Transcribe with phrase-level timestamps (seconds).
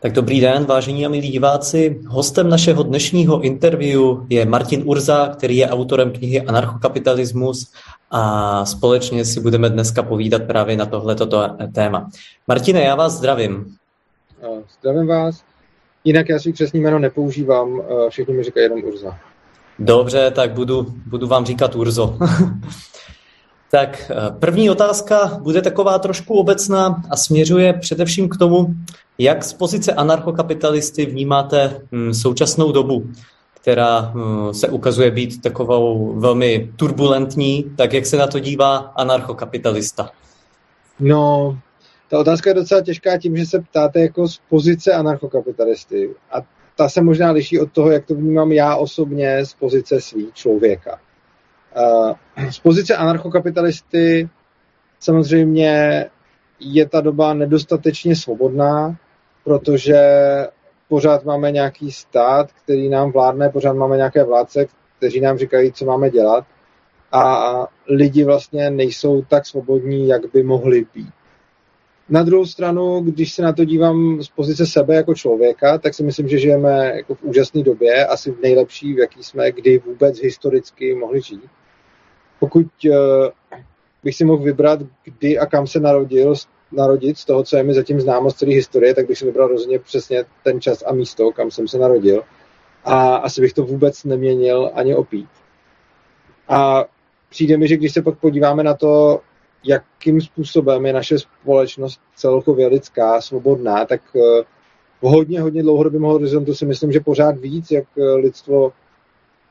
[0.00, 2.00] Tak dobrý den, vážení a milí diváci.
[2.06, 7.72] Hostem našeho dnešního interview je Martin Urza, který je autorem knihy Anarchokapitalismus
[8.10, 12.10] a společně si budeme dneska povídat právě na tohleto téma.
[12.48, 13.76] Martine, já vás zdravím.
[14.80, 15.42] Zdravím vás.
[16.04, 19.18] Jinak já si přesný jméno nepoužívám, všichni mi říkají jenom Urza.
[19.78, 22.18] Dobře, tak budu, budu vám říkat Urzo.
[23.70, 28.74] tak první otázka bude taková trošku obecná a směřuje především k tomu,
[29.18, 33.06] jak z pozice anarchokapitalisty vnímáte hm, současnou dobu,
[33.54, 40.10] která hm, se ukazuje být takovou velmi turbulentní, tak jak se na to dívá anarchokapitalista?
[41.00, 41.58] No,
[42.10, 46.10] ta otázka je docela těžká tím, že se ptáte jako z pozice anarchokapitalisty.
[46.32, 46.36] A
[46.76, 51.00] ta se možná liší od toho, jak to vnímám já osobně z pozice svý člověka.
[52.50, 54.28] Z pozice anarchokapitalisty
[55.00, 56.04] samozřejmě
[56.60, 58.96] je ta doba nedostatečně svobodná,
[59.48, 59.96] protože
[60.88, 65.84] pořád máme nějaký stát, který nám vládne, pořád máme nějaké vládce, kteří nám říkají, co
[65.84, 66.44] máme dělat
[67.12, 71.08] a lidi vlastně nejsou tak svobodní, jak by mohli být.
[72.08, 76.02] Na druhou stranu, když se na to dívám z pozice sebe jako člověka, tak si
[76.02, 80.22] myslím, že žijeme jako v úžasné době, asi v nejlepší, v jaký jsme kdy vůbec
[80.22, 81.50] historicky mohli žít.
[82.40, 82.94] Pokud uh,
[84.04, 86.34] bych si mohl vybrat, kdy a kam se narodil,
[86.72, 89.48] narodit z toho, co je mi zatím známo z celé historie, tak bych si vybral
[89.48, 92.22] rozhodně přesně ten čas a místo, kam jsem se narodil.
[92.84, 95.28] A asi bych to vůbec neměnil ani opít.
[96.48, 96.84] A
[97.28, 99.20] přijde mi, že když se pak podíváme na to,
[99.64, 104.42] jakým způsobem je naše společnost celkově lidská, svobodná, tak eh,
[105.02, 108.72] v hodně, hodně dlouhodobém horizontu si myslím, že pořád víc, jak eh, lidstvo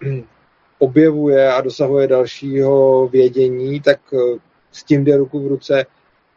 [0.79, 4.39] objevuje a dosahuje dalšího vědění, tak eh,
[4.71, 5.85] s tím jde ruku v ruce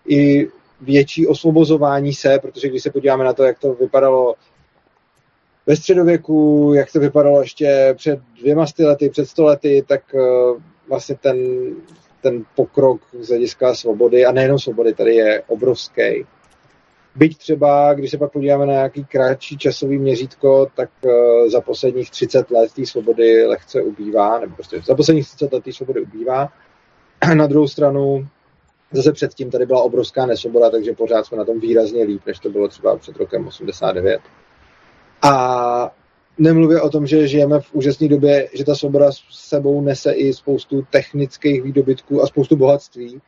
[0.09, 0.48] i
[0.81, 4.34] větší osvobozování se, protože když se podíváme na to, jak to vypadalo
[5.67, 10.03] ve středověku, jak to vypadalo ještě před dvěma lety, před sto lety, tak
[10.89, 11.37] vlastně ten
[12.21, 16.27] ten pokrok z hlediska svobody, a nejenom svobody, tady je obrovský.
[17.15, 21.12] Byť třeba, když se pak podíváme na nějaký kratší časový měřítko, tak uh,
[21.49, 25.72] za posledních 30 let té svobody lehce ubývá, nebo prostě za posledních 30 let té
[25.72, 26.53] svobody ubývá.
[27.34, 28.28] Na druhou stranu,
[28.93, 32.51] zase předtím tady byla obrovská nesvoboda, takže pořád jsme na tom výrazně líp, než to
[32.51, 34.21] bylo třeba před rokem 89.
[35.23, 35.95] A
[36.39, 40.33] nemluvě o tom, že žijeme v úžasné době, že ta svoboda s sebou nese i
[40.33, 43.21] spoustu technických výdobytků a spoustu bohatství,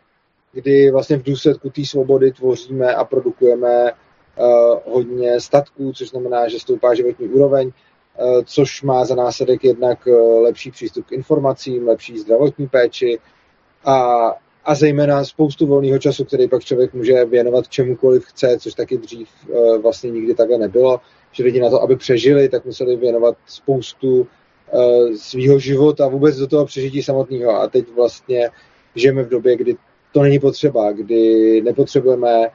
[0.53, 4.47] kdy vlastně v důsledku té svobody tvoříme a produkujeme uh,
[4.95, 10.43] hodně statků, což znamená, že stoupá životní úroveň, uh, což má za následek jednak uh,
[10.43, 13.19] lepší přístup k informacím, lepší zdravotní péči
[13.84, 14.31] a,
[14.65, 19.28] a zejména spoustu volného času, který pak člověk může věnovat čemukoliv chce, což taky dřív
[19.49, 21.00] uh, vlastně nikdy takhle nebylo
[21.33, 26.47] že lidi na to, aby přežili, tak museli věnovat spoustu uh, svýho života vůbec do
[26.47, 27.51] toho přežití samotného.
[27.51, 28.51] A teď vlastně
[28.95, 29.77] žijeme v době, kdy
[30.12, 32.49] to není potřeba, kdy nepotřebujeme,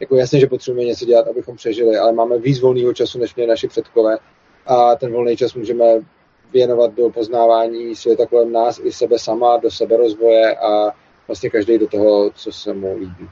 [0.00, 3.50] jako jasně, že potřebujeme něco dělat, abychom přežili, ale máme víc volného času, než měli
[3.50, 4.18] naši předkové
[4.66, 5.84] a ten volný čas můžeme
[6.52, 10.92] věnovat do poznávání světa kolem nás i sebe sama, do seberozvoje a
[11.26, 13.28] vlastně každý do toho, co se mu líbí.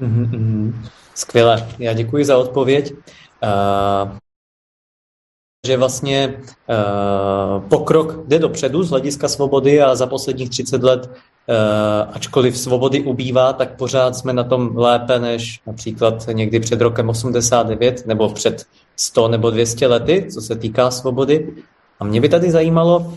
[0.00, 0.74] Mm-hmm.
[1.14, 2.92] Skvěle, já děkuji za odpověď.
[2.92, 4.16] Uh,
[5.66, 11.14] že vlastně uh, pokrok jde dopředu z hlediska svobody a za posledních 30 let, uh,
[12.12, 18.06] ačkoliv svobody ubývá, tak pořád jsme na tom lépe než například někdy před rokem 89
[18.06, 18.66] nebo před
[18.96, 21.54] 100 nebo 200 lety, co se týká svobody.
[22.00, 23.14] A mě by tady zajímalo, uh,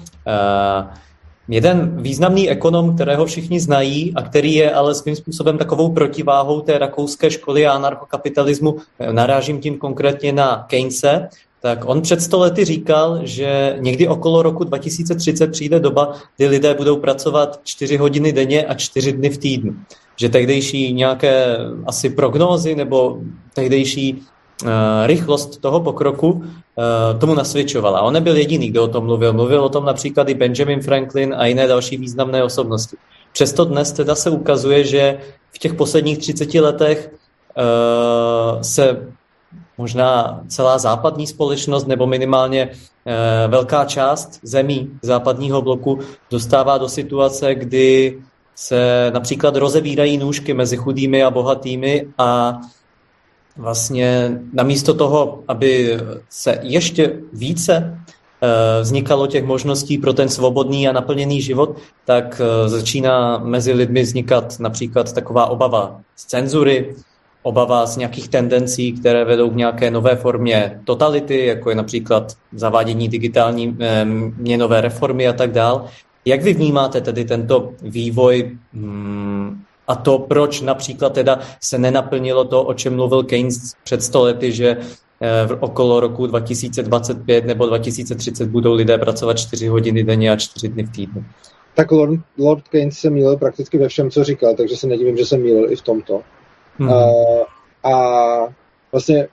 [1.47, 6.77] jeden významný ekonom, kterého všichni znají a který je ale svým způsobem takovou protiváhou té
[6.77, 8.75] rakouské školy a anarchokapitalismu,
[9.11, 11.27] narážím tím konkrétně na Keynese,
[11.61, 16.73] tak on před sto lety říkal, že někdy okolo roku 2030 přijde doba, kdy lidé
[16.73, 19.75] budou pracovat čtyři hodiny denně a čtyři dny v týdnu.
[20.15, 23.19] Že tehdejší nějaké asi prognózy nebo
[23.53, 24.21] tehdejší
[25.05, 26.43] rychlost toho pokroku uh,
[27.19, 28.01] tomu nasvědčovala.
[28.01, 29.33] On nebyl jediný, kdo o tom mluvil.
[29.33, 32.97] Mluvil o tom například i Benjamin Franklin a jiné další významné osobnosti.
[33.33, 35.19] Přesto dnes teda se ukazuje, že
[35.51, 37.11] v těch posledních 30 letech
[37.57, 39.07] uh, se
[39.77, 45.99] možná celá západní společnost nebo minimálně eh, velká část zemí západního bloku
[46.31, 48.17] dostává do situace, kdy
[48.55, 52.59] se například rozevírají nůžky mezi chudými a bohatými a
[53.57, 55.97] vlastně namísto toho, aby
[56.29, 57.99] se ještě více
[58.41, 64.01] eh, vznikalo těch možností pro ten svobodný a naplněný život, tak eh, začíná mezi lidmi
[64.01, 66.95] vznikat například taková obava z cenzury,
[67.43, 73.09] obava z nějakých tendencí, které vedou k nějaké nové formě totality, jako je například zavádění
[73.09, 73.77] digitální
[74.37, 75.85] měnové reformy a tak dál.
[76.25, 82.63] Jak vy vnímáte tedy tento vývoj mm, a to, proč například teda se nenaplnilo to,
[82.63, 84.77] o čem mluvil Keynes před stolety, že
[85.21, 90.67] eh, v okolo roku 2025 nebo 2030 budou lidé pracovat 4 hodiny denně a 4
[90.67, 91.25] dny v týdnu.
[91.75, 95.25] Tak Lord, Lord Keynes se mýlil prakticky ve všem, co říkal, takže se nedivím, že
[95.25, 96.21] se mýlil i v tomto.
[96.77, 96.89] Hmm.
[96.89, 97.43] Uh,
[97.83, 98.53] a
[98.91, 99.27] vlastně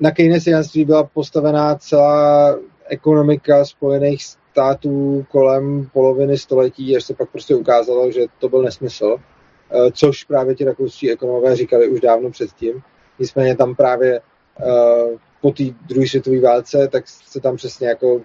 [0.00, 2.56] na keynesianství byla postavená celá
[2.88, 9.06] ekonomika Spojených států kolem poloviny století, až se pak prostě ukázalo, že to byl nesmysl,
[9.06, 12.82] uh, což právě ti rakouští ekonomové říkali už dávno předtím.
[13.18, 18.20] Nicméně tam právě uh, po té druhé světové válce, tak se tam přesně jako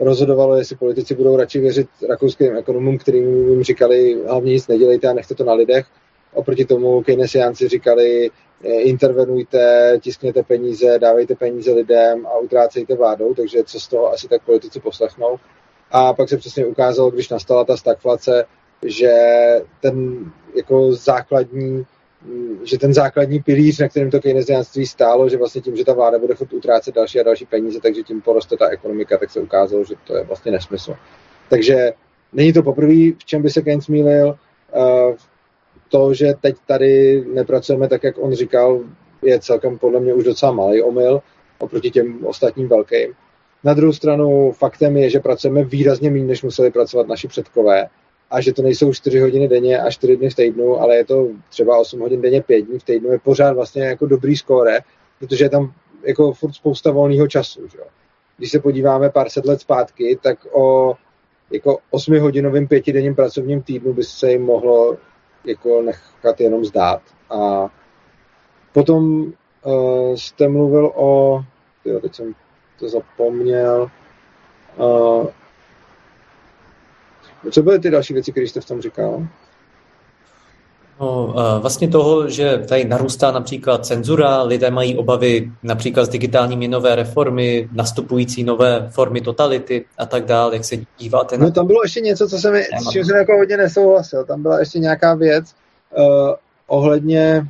[0.00, 5.12] rozhodovalo, jestli politici budou radši věřit rakouským ekonomům, kterým jim říkali, hlavně nic nedělejte a
[5.12, 5.86] nechte to na lidech,
[6.32, 8.30] Oproti tomu keynesiánci říkali,
[8.64, 14.28] eh, intervenujte, tiskněte peníze, dávejte peníze lidem a utrácejte vládou, takže co z toho asi
[14.28, 15.36] tak politici poslechnou.
[15.90, 18.44] A pak se přesně ukázalo, když nastala ta stagflace,
[18.86, 19.12] že
[19.80, 20.24] ten
[20.56, 21.86] jako základní
[22.64, 26.18] že ten základní pilíř, na kterém to keynesiánství stálo, že vlastně tím, že ta vláda
[26.18, 29.84] bude chod utrácet další a další peníze, takže tím poroste ta ekonomika, tak se ukázalo,
[29.84, 30.94] že to je vlastně nesmysl.
[31.48, 31.92] Takže
[32.32, 34.38] není to poprvé, v čem by se Keynes mýlil.
[34.74, 35.16] Eh,
[35.88, 38.80] to, že teď tady nepracujeme tak, jak on říkal,
[39.22, 41.20] je celkem podle mě už docela malý omyl
[41.58, 43.14] oproti těm ostatním velkým.
[43.64, 47.88] Na druhou stranu faktem je, že pracujeme výrazně méně, než museli pracovat naši předkové
[48.30, 51.28] a že to nejsou 4 hodiny denně a 4 dny v týdnu, ale je to
[51.48, 54.78] třeba 8 hodin denně, 5 dní v týdnu, je pořád vlastně jako dobrý skóre,
[55.18, 55.72] protože je tam
[56.06, 57.68] jako furt spousta volného času.
[57.68, 57.78] Že?
[58.36, 60.94] Když se podíváme pár set let zpátky, tak o
[61.50, 64.96] jako 8-hodinovým pětidenním pracovním týdnu by se jim mohlo
[65.44, 67.02] jako nechat jenom zdát.
[67.30, 67.68] A
[68.72, 69.32] potom
[69.64, 71.40] uh, jste mluvil o,
[71.84, 72.34] jo, teď jsem
[72.80, 73.90] to zapomněl,
[74.76, 75.26] uh,
[77.50, 79.26] co byly ty další věci, které jste v tom říkal?
[81.00, 86.94] No, vlastně toho, že tady narůstá například cenzura, lidé mají obavy například z digitální měnové
[86.94, 91.44] reformy, nastupující nové formy totality a tak dále, jak se díváte na...
[91.44, 94.24] No tam bylo ještě něco, co se mi, s čím jsem jako hodně nesouhlasil.
[94.24, 95.54] Tam byla ještě nějaká věc
[95.98, 96.04] uh,
[96.66, 97.46] ohledně,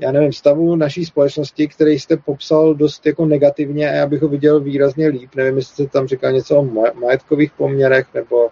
[0.00, 4.28] já nevím, stavu naší společnosti, který jste popsal dost jako negativně a já bych ho
[4.28, 5.30] viděl výrazně líp.
[5.36, 8.48] Nevím, jestli jste tam říkal něco o majetkových poměrech nebo,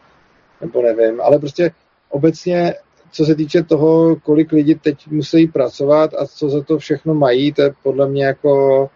[0.60, 1.70] nebo nevím, ale prostě
[2.08, 2.75] obecně
[3.16, 7.52] co se týče toho, kolik lidí teď musí pracovat a co za to všechno mají,
[7.52, 8.90] to je podle mě jako,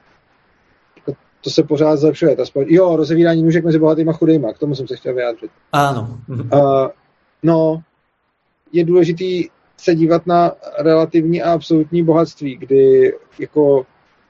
[0.97, 2.37] jako to se pořád zlepšuje.
[2.37, 2.64] Ta spole...
[2.69, 5.50] Jo, rozevírání nůžek mezi bohatýma a chudýma, k tomu jsem se chtěl vyjádřit.
[5.73, 6.19] Ano.
[6.29, 6.88] Uh,
[7.43, 7.82] no,
[8.73, 9.49] je důležitý
[9.81, 13.87] se dívat na relativní a absolutní bohatství, kdy jako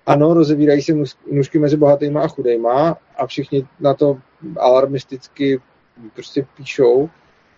[0.06, 0.92] ano, rozevírají se
[1.30, 4.18] nůžky mezi bohatýma a chudejma a všichni na to
[4.56, 5.60] alarmisticky
[6.14, 7.08] prostě píšou,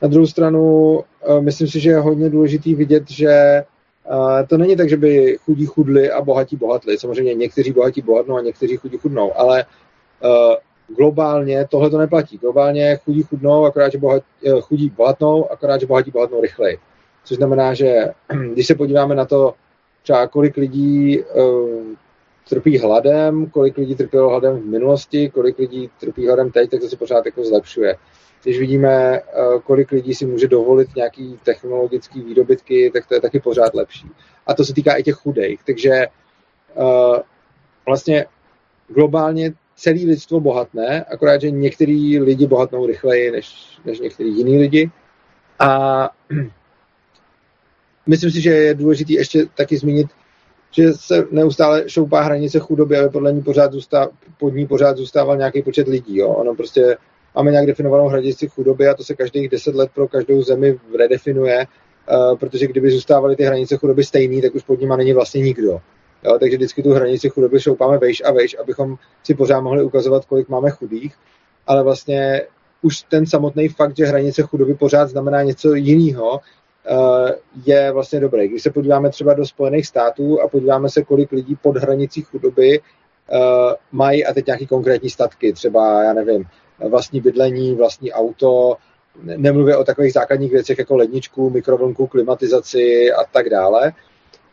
[0.03, 4.77] na druhou stranu, eh, myslím si, že je hodně důležitý vidět, že eh, to není
[4.77, 6.99] tak, že by chudí chudli a bohatí bohatli.
[6.99, 9.65] Samozřejmě někteří bohatí bohatnou a někteří chudí chudnou, ale
[10.25, 10.57] eh,
[10.97, 12.39] globálně tohle to neplatí.
[12.39, 14.23] Globálně chudí chudnou, akorát, že bohat,
[14.61, 16.79] chudí bohatnou, akorát, že bohatí bohatnou rychleji.
[17.25, 18.05] Což znamená, že
[18.53, 19.55] když se podíváme na to,
[20.03, 21.83] třeba kolik lidí uh,
[22.49, 26.89] trpí hladem, kolik lidí trpělo hladem v minulosti, kolik lidí trpí hladem teď, tak to
[26.89, 27.97] se pořád jako zlepšuje
[28.43, 29.23] když vidíme, eh,
[29.65, 34.11] kolik lidí si může dovolit nějaký technologický výdobytky, tak to je taky pořád lepší.
[34.47, 35.61] A to se týká i těch chudejch.
[35.67, 37.23] Takže eh,
[37.87, 38.27] vlastně
[38.89, 44.91] globálně celý lidstvo bohatné, akorát, že některý lidi bohatnou rychleji než, než některý jiný lidi.
[45.59, 46.11] A
[48.07, 50.07] myslím si, že je důležité ještě taky zmínit,
[50.71, 55.37] že se neustále šoupá hranice chudoby, aby podle ní pořád zůstá, pod ní pořád zůstával
[55.37, 56.19] nějaký počet lidí.
[56.19, 56.29] Jo?
[56.29, 56.97] Ono prostě
[57.35, 61.67] máme nějak definovanou hranici chudoby a to se každých deset let pro každou zemi redefinuje,
[62.11, 65.81] uh, protože kdyby zůstávaly ty hranice chudoby stejný, tak už pod nimi není vlastně nikdo.
[66.25, 70.25] Jo, takže vždycky tu hranici chudoby šoupáme vejš a vejš, abychom si pořád mohli ukazovat,
[70.25, 71.15] kolik máme chudých,
[71.67, 72.43] ale vlastně
[72.83, 76.41] už ten samotný fakt, že hranice chudoby pořád znamená něco jiného,
[77.65, 78.49] je vlastně dobrý.
[78.49, 82.81] Když se podíváme třeba do Spojených států a podíváme se, kolik lidí pod hranicí chudoby
[82.81, 83.39] uh,
[83.93, 86.45] mají, a teď nějaký konkrétní statky, třeba, já nevím,
[86.89, 88.77] vlastní bydlení, vlastní auto,
[89.23, 93.93] nemluvě o takových základních věcech jako ledničku, mikrovlnku, klimatizaci a tak dále,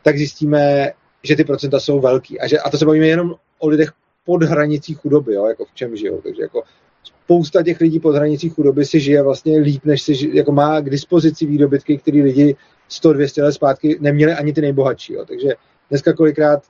[0.04, 0.94] tak zjistíme,
[1.24, 2.40] že ty procenta jsou velký.
[2.40, 3.90] A, že, a to se bavíme jenom o lidech
[4.26, 6.22] pod hranicí chudoby, jo, jako v čem žijou.
[6.22, 6.64] Takže jako
[7.04, 10.90] spousta těch lidí pod hranicí chudoby si žije vlastně líp, než si jako má k
[10.90, 12.56] dispozici výdobytky, které lidi
[12.90, 15.14] 100-200 let zpátky neměli ani ty nejbohatší.
[15.14, 15.26] Jo.
[15.26, 15.50] Takže
[15.90, 16.64] dneska kolikrát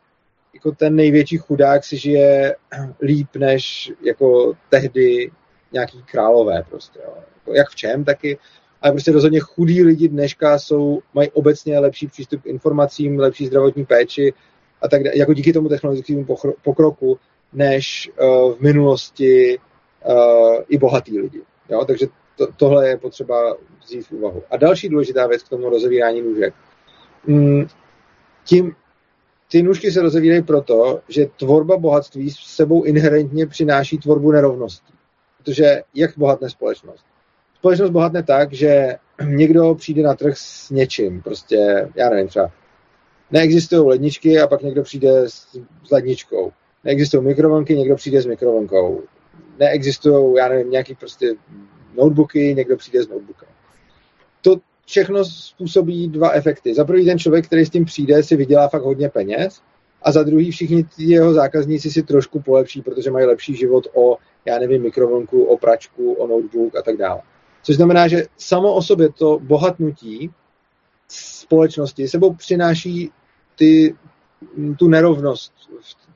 [0.54, 2.56] jako ten největší chudák si žije
[3.02, 5.32] líp než jako tehdy
[5.72, 7.00] nějaký králové prostě.
[7.06, 7.14] Jo.
[7.36, 8.38] Jako jak v čem taky,
[8.82, 13.86] ale prostě rozhodně chudí lidi dneška jsou, mají obecně lepší přístup k informacím, lepší zdravotní
[13.86, 14.34] péči
[14.82, 16.26] a tak jako díky tomu technologickému
[16.64, 17.20] pokroku,
[17.54, 19.60] než uh, v minulosti
[20.70, 21.42] i bohatý lidi.
[21.70, 21.86] Jo?
[21.86, 24.44] Takže to, tohle je potřeba vzít v úvahu.
[24.52, 26.54] A další důležitá věc k tomu rozevírání nůžek.
[27.28, 27.68] Mm,
[28.44, 28.76] tím,
[29.52, 34.94] ty nůžky se rozevírají proto, že tvorba bohatství s sebou inherentně přináší tvorbu nerovností.
[35.38, 37.06] Protože jak bohatne společnost?
[37.56, 42.52] Společnost bohatne tak, že někdo přijde na trh s něčím, prostě, já nevím, třeba
[43.32, 45.48] neexistují ledničky a pak někdo přijde s,
[45.84, 46.52] s ledničkou.
[46.84, 49.02] Neexistují mikrovlnky, někdo přijde s mikrovlnkou.
[49.60, 51.36] Neexistují, já nevím, nějaký prostě
[51.98, 53.50] notebooky, někdo přijde s notebookem.
[54.42, 56.74] To všechno způsobí dva efekty.
[56.76, 59.62] Za prvý ten člověk, který s tím přijde, si vydělá fakt hodně peněz
[60.02, 64.60] a za druhý všichni jeho zákazníci si trošku polepší, protože mají lepší život o, já
[64.60, 67.22] nevím, mikrovlnku, o pračku, o notebook a tak dále.
[67.64, 70.32] Což znamená, že samo o sobě to bohatnutí
[71.08, 73.12] společnosti sebou přináší
[73.56, 73.96] ty,
[74.80, 75.54] tu nerovnost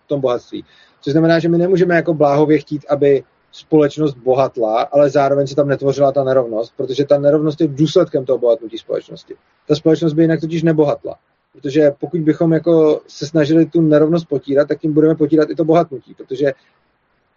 [0.04, 0.66] v tom bohatství.
[1.02, 3.24] Což znamená, že my nemůžeme jako bláhově chtít, aby
[3.54, 8.38] společnost bohatla, ale zároveň se tam netvořila ta nerovnost, protože ta nerovnost je důsledkem toho
[8.38, 9.36] bohatnutí společnosti.
[9.68, 11.16] Ta společnost by jinak totiž nebohatla.
[11.54, 15.66] Protože pokud bychom jako se snažili tu nerovnost potírat, tak tím budeme potírat i to
[15.66, 16.54] bohatnutí, protože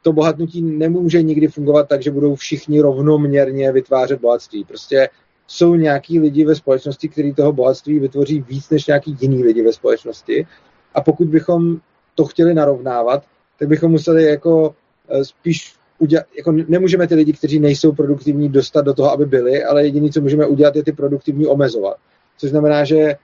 [0.02, 4.64] to bohatnutí nemůže nikdy fungovat tak, že budou všichni rovnoměrně vytvářet bohatství.
[4.64, 5.08] Prostě
[5.46, 9.72] jsou nějaký lidi ve společnosti, kteří toho bohatství vytvoří víc než nějaký jiný lidi ve
[9.72, 10.46] společnosti.
[10.94, 11.80] A pokud bychom
[12.14, 13.24] to chtěli narovnávat,
[13.58, 14.74] tak bychom museli jako
[15.08, 19.64] eh, spíš udělat, jako nemůžeme ty lidi, kteří nejsou produktivní, dostat do toho, aby byli,
[19.64, 21.96] ale jediné, co můžeme udělat, je ty produktivní omezovat.
[22.38, 23.16] Což znamená, že eh,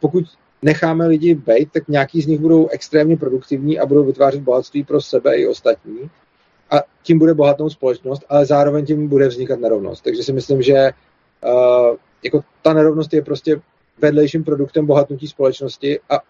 [0.00, 0.24] pokud
[0.62, 5.00] necháme lidi být, tak nějaký z nich budou extrémně produktivní a budou vytvářet bohatství pro
[5.00, 6.10] sebe i ostatní.
[6.70, 10.04] A tím bude bohatnou společnost, ale zároveň tím bude vznikat nerovnost.
[10.04, 10.90] Takže si myslím, že
[11.44, 13.60] uh, jako ta nerovnost je prostě
[13.98, 16.20] vedlejším produktem bohatnutí společnosti a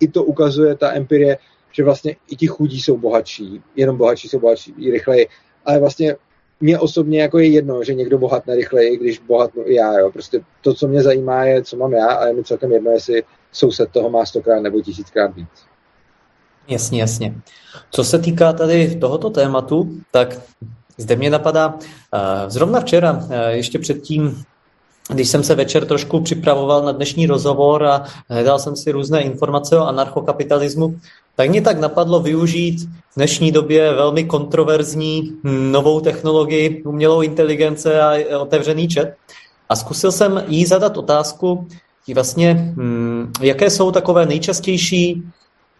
[0.00, 1.38] i to ukazuje ta empirie,
[1.76, 5.28] že vlastně i ti chudí jsou bohatší, jenom bohatší jsou bohatší i rychleji,
[5.64, 6.16] ale vlastně
[6.60, 9.98] mě osobně jako je jedno, že někdo bohatne rychleji, když bohatnu i já.
[9.98, 10.10] Jo.
[10.10, 13.22] Prostě to, co mě zajímá, je, co mám já a je mi celkem jedno, jestli
[13.52, 15.48] soused toho má stokrát nebo tisíckrát víc.
[16.68, 17.34] Jasně, jasně.
[17.90, 20.40] Co se týká tady tohoto tématu, tak
[20.98, 21.78] zde mě napadá,
[22.48, 24.42] zrovna včera, ještě předtím,
[25.12, 29.78] když jsem se večer trošku připravoval na dnešní rozhovor a hledal jsem si různé informace
[29.78, 30.96] o anarchokapitalismu,
[31.36, 35.32] tak mě tak napadlo využít v dnešní době velmi kontroverzní
[35.70, 39.08] novou technologii umělou inteligence a otevřený chat.
[39.68, 41.66] A zkusil jsem jí zadat otázku,
[42.14, 45.22] vlastně, hm, jaké jsou takové nejčastější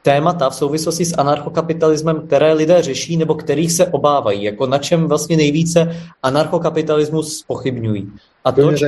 [0.05, 5.09] témata v souvislosti s anarchokapitalismem, které lidé řeší nebo kterých se obávají, jako na čem
[5.09, 8.13] vlastně nejvíce anarchokapitalismus pochybňují.
[8.45, 8.87] A to, to se,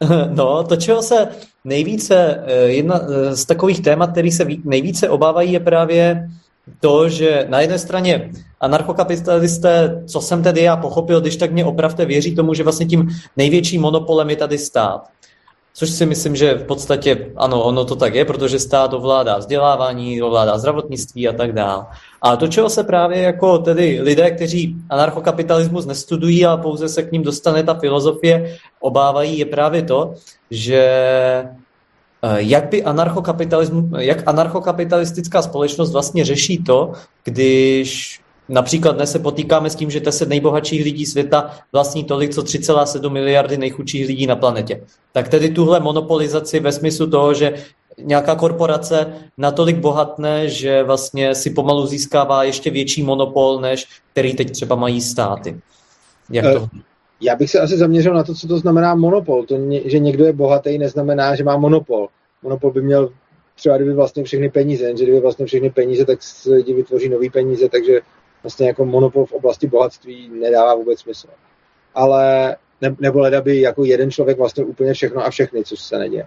[0.34, 1.28] no, to, čeho se
[1.64, 6.28] nejvíce, eh, jedna eh, z takových témat, který se nejvíce obávají, je právě
[6.80, 12.04] to, že na jedné straně anarchokapitalisté, co jsem tedy já pochopil, když tak mě opravte,
[12.04, 15.08] věří tomu, že vlastně tím největším monopolem je tady stát.
[15.78, 20.22] Což si myslím, že v podstatě ano, ono to tak je, protože stát ovládá vzdělávání,
[20.22, 21.84] ovládá zdravotnictví a tak dále.
[22.22, 27.12] A to, čeho se právě jako tedy lidé, kteří anarchokapitalismus nestudují a pouze se k
[27.12, 30.14] ním dostane ta filozofie, obávají, je právě to,
[30.50, 30.80] že
[32.22, 36.92] eh, jak by anarchokapitalismus, jak anarchokapitalistická společnost vlastně řeší to,
[37.24, 42.42] když Například dnes se potýkáme s tím, že 10 nejbohatších lidí světa vlastní tolik, co
[42.42, 44.80] 3,7 miliardy nejchudších lidí na planetě.
[45.12, 47.54] Tak tedy tuhle monopolizaci ve smyslu toho, že
[47.98, 49.06] nějaká korporace
[49.38, 55.00] natolik bohatne, že vlastně si pomalu získává ještě větší monopol, než který teď třeba mají
[55.00, 55.60] státy.
[56.30, 56.68] Jak to?
[56.76, 56.80] Eh,
[57.20, 59.44] já bych se asi zaměřil na to, co to znamená monopol.
[59.44, 62.08] To, že někdo je bohatý, neznamená, že má monopol.
[62.42, 63.10] Monopol by měl
[63.54, 67.68] třeba kdyby vlastně všechny peníze, jenže kdyby vlastně všechny peníze, tak lidi vytvoří nový peníze,
[67.68, 68.00] takže
[68.46, 71.28] vlastně jako monopol v oblasti bohatství nedává vůbec smysl.
[71.94, 75.98] Ale ne, nebo leda by jako jeden člověk vlastně úplně všechno a všechny, což se
[75.98, 76.26] neděje.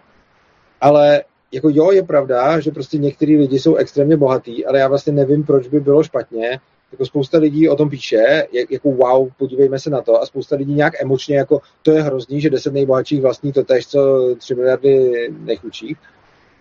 [0.82, 5.14] Ale jako jo, je pravda, že prostě některý lidi jsou extrémně bohatý, ale já vlastně
[5.14, 6.60] nevím, proč by bylo špatně.
[6.92, 10.74] Jako spousta lidí o tom píše, jako wow, podívejme se na to a spousta lidí
[10.74, 15.30] nějak emočně jako to je hrozný, že 10 nejbohatších vlastní to tež, co 3 miliardy
[15.40, 15.98] nejchudších.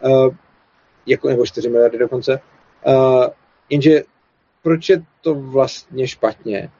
[0.04, 0.34] Uh,
[1.06, 2.40] jako, nebo 4 miliardy dokonce.
[2.86, 3.24] Uh,
[3.70, 4.02] jenže
[4.62, 6.70] proč je to vlastně špatně?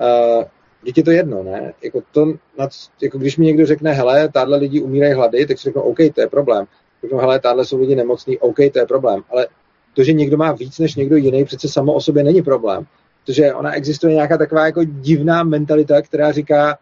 [0.00, 0.44] Uh,
[0.96, 1.72] je to jedno, ne?
[1.82, 2.34] Jako to,
[3.02, 6.20] jako když mi někdo řekne, hele, tahle lidi umírají hlady, tak si řeknu, OK, to
[6.20, 6.66] je problém.
[7.02, 9.46] řeknu, hele, tahle jsou lidi nemocní, OK, to je problém, ale
[9.94, 12.86] to, že někdo má víc než někdo jiný, přece samo o sobě není problém.
[13.24, 16.78] Protože ona existuje nějaká taková jako divná mentalita, která říká,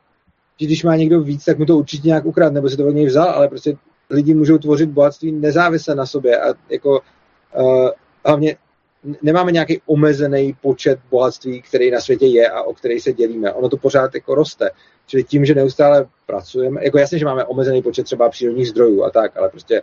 [0.60, 2.90] že když má někdo víc, tak mu to určitě nějak ukrad, nebo si to od
[2.90, 3.76] něj vzal, ale prostě
[4.10, 7.00] lidi můžou tvořit bohatství nezávisle na sobě a jako
[7.56, 7.88] uh,
[8.26, 8.56] hlavně
[9.22, 13.52] nemáme nějaký omezený počet bohatství, který na světě je a o který se dělíme.
[13.52, 14.70] Ono to pořád jako roste.
[15.06, 19.10] Čili tím, že neustále pracujeme, jako jasně, že máme omezený počet třeba přírodních zdrojů a
[19.10, 19.82] tak, ale prostě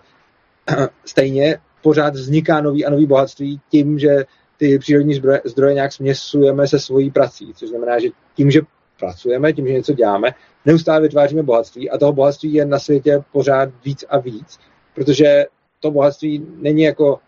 [1.05, 4.25] stejně pořád vzniká nový a nový bohatství tím, že
[4.57, 8.61] ty přírodní zdroje, zdroje nějak směsujeme se svojí prací, což znamená, že tím, že
[8.99, 10.29] pracujeme, tím, že něco děláme,
[10.65, 14.59] neustále vytváříme bohatství a toho bohatství je na světě pořád víc a víc,
[14.95, 15.45] protože
[15.79, 17.19] to bohatství není jako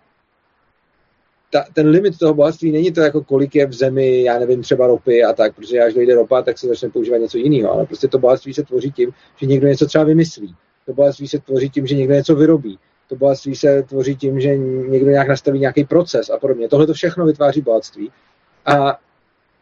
[1.52, 4.88] ta, ten limit toho bohatství není to jako kolik je v zemi, já nevím, třeba
[4.88, 8.08] ropy a tak, protože až dojde ropa, tak se začne používat něco jiného, ale prostě
[8.08, 10.56] to bohatství se tvoří tím, že někdo něco třeba vymyslí.
[10.86, 12.80] To bohatství se tvoří tím, že někdo něco vyrobí.
[13.10, 16.68] To bohatství se tvoří tím, že někdo nějak nastaví nějaký proces a podobně.
[16.68, 18.12] Tohle to všechno vytváří bohatství.
[18.66, 19.00] A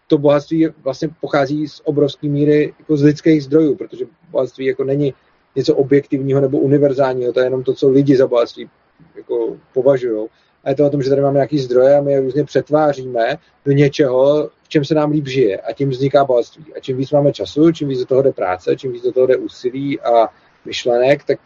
[0.07, 5.13] to bohatství vlastně pochází z obrovské míry jako z lidských zdrojů, protože bohatství jako není
[5.55, 8.69] něco objektivního nebo univerzálního, to je jenom to, co lidi za bohatství
[9.15, 10.27] jako považují.
[10.63, 13.37] A je to o tom, že tady máme nějaký zdroje a my je různě přetváříme
[13.65, 16.65] do něčeho, v čem se nám líp žije a tím vzniká bohatství.
[16.77, 19.27] A čím víc máme času, čím víc do toho jde práce, čím víc do toho
[19.27, 20.27] jde úsilí a
[20.65, 21.39] myšlenek, tak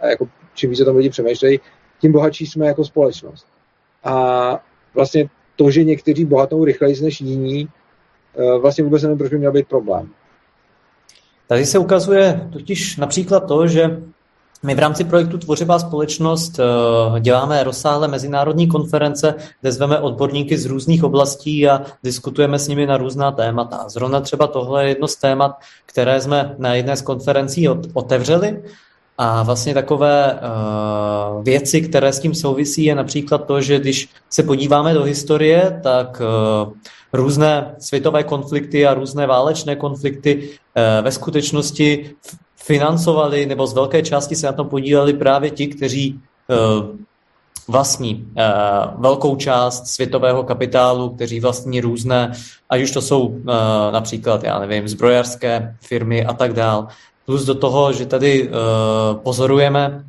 [0.00, 1.60] a jako čím víc o tom lidi přemýšlejí,
[2.00, 3.46] tím bohatší jsme jako společnost.
[4.04, 7.68] A vlastně to, že někteří bohatou rychleji než jiní,
[8.38, 10.10] eh, vlastně vůbec nevím, proč by měl být problém.
[11.46, 14.02] Tady se ukazuje totiž například to, že
[14.62, 20.66] my v rámci projektu Tvořivá společnost eh, děláme rozsáhlé mezinárodní konference, kde zveme odborníky z
[20.66, 23.88] různých oblastí a diskutujeme s nimi na různá témata.
[23.88, 28.62] Zrovna třeba tohle je jedno z témat, které jsme na jedné z konferencí otevřeli
[29.18, 34.42] a vlastně takové uh, věci, které s tím souvisí, je například to, že když se
[34.42, 36.22] podíváme do historie, tak
[36.64, 36.72] uh,
[37.12, 40.48] různé světové konflikty a různé válečné konflikty
[41.02, 42.10] ve skutečnosti
[42.62, 46.96] financovali nebo z velké části se na tom podíleli právě ti, kteří uh,
[47.68, 52.32] vlastní uh, velkou část světového kapitálu, kteří vlastní různé,
[52.68, 53.44] ať už to jsou uh,
[53.90, 56.88] například, já nevím, zbrojařské firmy a tak dál.
[57.26, 58.50] Plus do toho, že tady
[59.22, 60.04] pozorujeme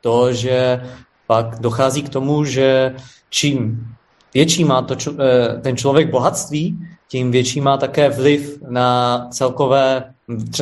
[0.00, 0.82] to, že
[1.26, 2.94] pak dochází k tomu, že
[3.30, 3.86] čím
[4.34, 4.96] větší má to,
[5.60, 10.04] ten člověk bohatství, tím větší má také vliv na celkové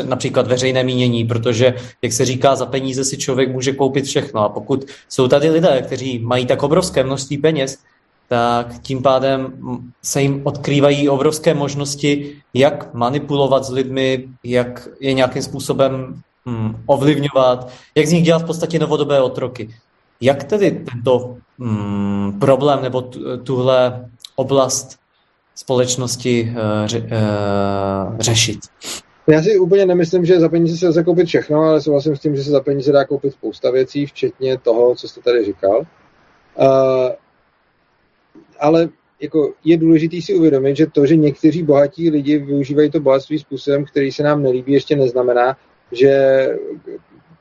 [0.04, 4.40] například veřejné mínění, protože, jak se říká, za peníze si člověk může koupit všechno.
[4.40, 7.78] A pokud jsou tady lidé, kteří mají tak obrovské množství peněz,
[8.28, 9.52] tak tím pádem
[10.02, 17.68] se jim odkrývají obrovské možnosti, jak manipulovat s lidmi, jak je nějakým způsobem hm, ovlivňovat,
[17.94, 19.74] jak z nich dělat v podstatě novodobé otroky.
[20.20, 23.00] Jak tedy tento hm, problém nebo
[23.42, 24.98] tuhle oblast
[25.54, 28.58] společnosti uh, ře, uh, řešit?
[29.30, 32.36] Já si úplně nemyslím, že za peníze se dá koupit všechno, ale souhlasím s tím,
[32.36, 35.78] že se za peníze dá koupit spousta věcí, včetně toho, co jste tady říkal.
[35.78, 35.86] Uh,
[38.58, 38.88] ale
[39.20, 43.84] jako je důležité si uvědomit, že to, že někteří bohatí lidi využívají to bohatství způsobem,
[43.84, 45.56] který se nám nelíbí, ještě neznamená,
[45.92, 46.46] že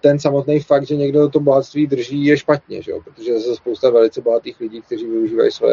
[0.01, 3.01] ten samotný fakt, že někdo to bohatství drží, je špatně, že jo?
[3.03, 5.69] protože je spousta velice bohatých lidí, kteří využívají uh,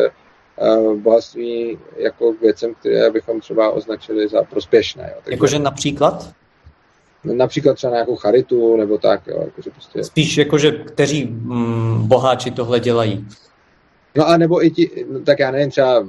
[0.97, 5.03] bohatství jako k věcem, které bychom třeba označili za prospěšné.
[5.03, 5.21] Jo?
[5.25, 6.33] Takže, jakože například?
[7.25, 9.27] Například třeba nějakou charitu, nebo tak.
[9.27, 9.42] Jo?
[9.45, 10.05] Jakože prostě...
[10.05, 13.27] Spíš jakože kteří mm, boháči tohle dělají.
[14.16, 16.07] No a nebo i ti, no, tak já nevím, třeba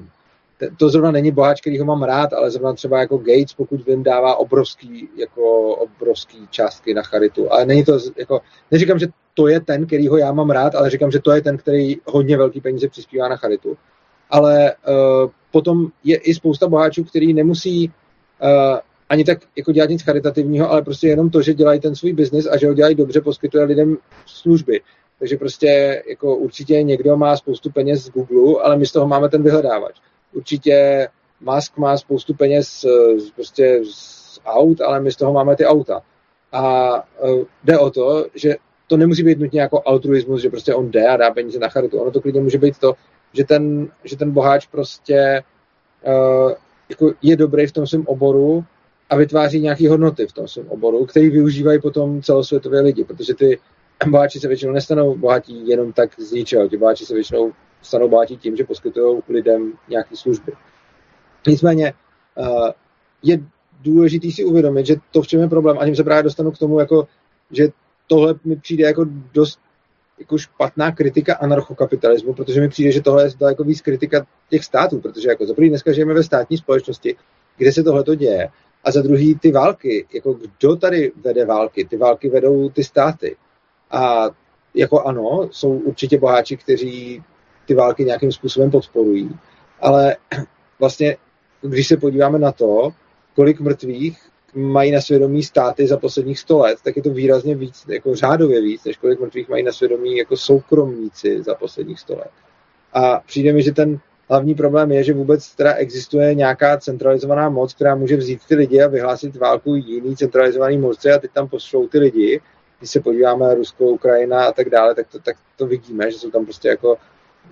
[0.78, 4.04] to zrovna není boháč, který ho mám rád, ale zrovna třeba jako Gates, pokud vím,
[4.04, 7.54] dává obrovský, jako obrovský částky na charitu.
[7.54, 10.90] Ale není to, jako, neříkám, že to je ten, který ho já mám rád, ale
[10.90, 13.78] říkám, že to je ten, který hodně velký peníze přispívá na charitu.
[14.30, 17.92] Ale uh, potom je i spousta boháčů, který nemusí
[18.42, 22.14] uh, ani tak jako dělat nic charitativního, ale prostě jenom to, že dělají ten svůj
[22.14, 24.82] biznis a že ho dělají dobře, poskytuje lidem služby.
[25.20, 29.30] Takže prostě jako určitě někdo má spoustu peněz z Google, ale my z toho máme
[29.30, 29.96] ten vyhledávač.
[30.34, 31.08] Určitě
[31.42, 32.86] Musk má spoustu peněz
[33.36, 36.02] prostě z aut, ale my z toho máme ty auta.
[36.52, 38.56] A uh, jde o to, že
[38.88, 42.00] to nemusí být nutně jako altruismus, že prostě on jde a dá peníze na charitu.
[42.00, 42.94] Ono to klidně může být to,
[43.38, 45.44] že ten, že ten boháč prostě
[46.08, 46.52] uh,
[46.90, 48.66] jako je dobrý v tom svém oboru
[49.10, 53.60] a vytváří nějaké hodnoty v tom svém oboru, který využívají potom celosvětově lidi, protože ty
[54.08, 56.70] boháči se většinou nestanou bohatí jenom tak z ničeho.
[56.70, 60.52] Ti boháči se většinou stanou bohatí tím, že poskytují lidem nějaké služby.
[61.48, 61.94] Nicméně
[62.36, 62.70] uh,
[63.24, 63.40] je
[63.82, 66.58] důležité si uvědomit, že to, v čem je problém, a tím se právě dostanu k
[66.58, 67.08] tomu, jako,
[67.52, 67.68] že
[68.08, 69.60] tohle mi přijde jako dost
[70.20, 75.00] jako špatná kritika anarchokapitalismu, protože mi přijde, že tohle je daleko víc kritika těch států,
[75.00, 77.16] protože jako za první dneska žijeme ve státní společnosti,
[77.58, 78.50] kde se tohle to děje.
[78.84, 81.86] A za druhý ty války, jako kdo tady vede války?
[81.86, 83.36] Ty války vedou ty státy.
[83.92, 84.30] A
[84.74, 87.24] jako ano, jsou určitě boháči, kteří
[87.66, 89.40] ty války nějakým způsobem podporují,
[89.82, 90.16] ale
[90.80, 91.18] vlastně,
[91.62, 92.90] když se podíváme na to,
[93.36, 94.20] kolik mrtvých
[94.58, 98.62] mají na svědomí státy za posledních 100 let, tak je to výrazně víc, jako řádově
[98.62, 102.32] víc, než kolik mrtvých mají na svědomí jako soukromníci za posledních 100 let.
[102.94, 107.74] A přijde mi, že ten hlavní problém je, že vůbec teda existuje nějaká centralizovaná moc,
[107.74, 111.88] která může vzít ty lidi a vyhlásit válku jiný centralizovaný moci a teď tam pošlou
[111.88, 112.42] ty lidi.
[112.80, 116.18] Když se podíváme na Rusko, Ukrajina a tak dále, tak to, tak to vidíme, že
[116.18, 116.98] jsou tam prostě jako,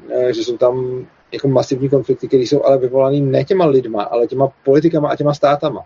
[0.09, 4.27] eh, že jsou tam jako masivní konflikty, které jsou ale vyvolané ne těma lidma, ale
[4.27, 5.85] těma politikama a těma státama.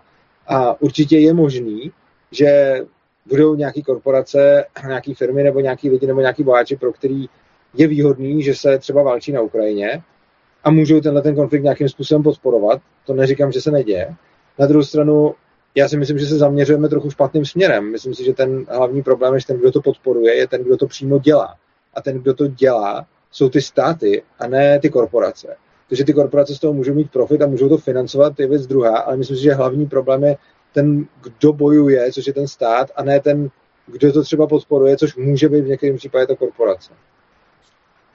[0.50, 1.92] A určitě je možný,
[2.32, 2.80] že
[3.26, 7.26] budou nějaké korporace, nějaké firmy nebo nějaký lidi nebo nějaký boháči, pro který
[7.74, 10.02] je výhodný, že se třeba válčí na Ukrajině
[10.64, 12.80] a můžou tenhle ten konflikt nějakým způsobem podporovat.
[13.06, 14.14] To neříkám, že se neděje.
[14.58, 15.34] Na druhou stranu,
[15.74, 17.92] já si myslím, že se zaměřujeme trochu špatným směrem.
[17.92, 20.76] Myslím si, že ten hlavní problém je, že ten, kdo to podporuje, je ten, kdo
[20.76, 21.54] to přímo dělá.
[21.94, 25.56] A ten, kdo to dělá, jsou ty státy a ne ty korporace.
[25.90, 28.98] Takže ty korporace z toho můžou mít profit a můžou to financovat, je věc druhá,
[28.98, 30.36] ale myslím si, že hlavní problém je
[30.74, 33.48] ten, kdo bojuje, což je ten stát, a ne ten,
[33.86, 36.92] kdo to třeba podporuje, což může být v některém případě ta korporace.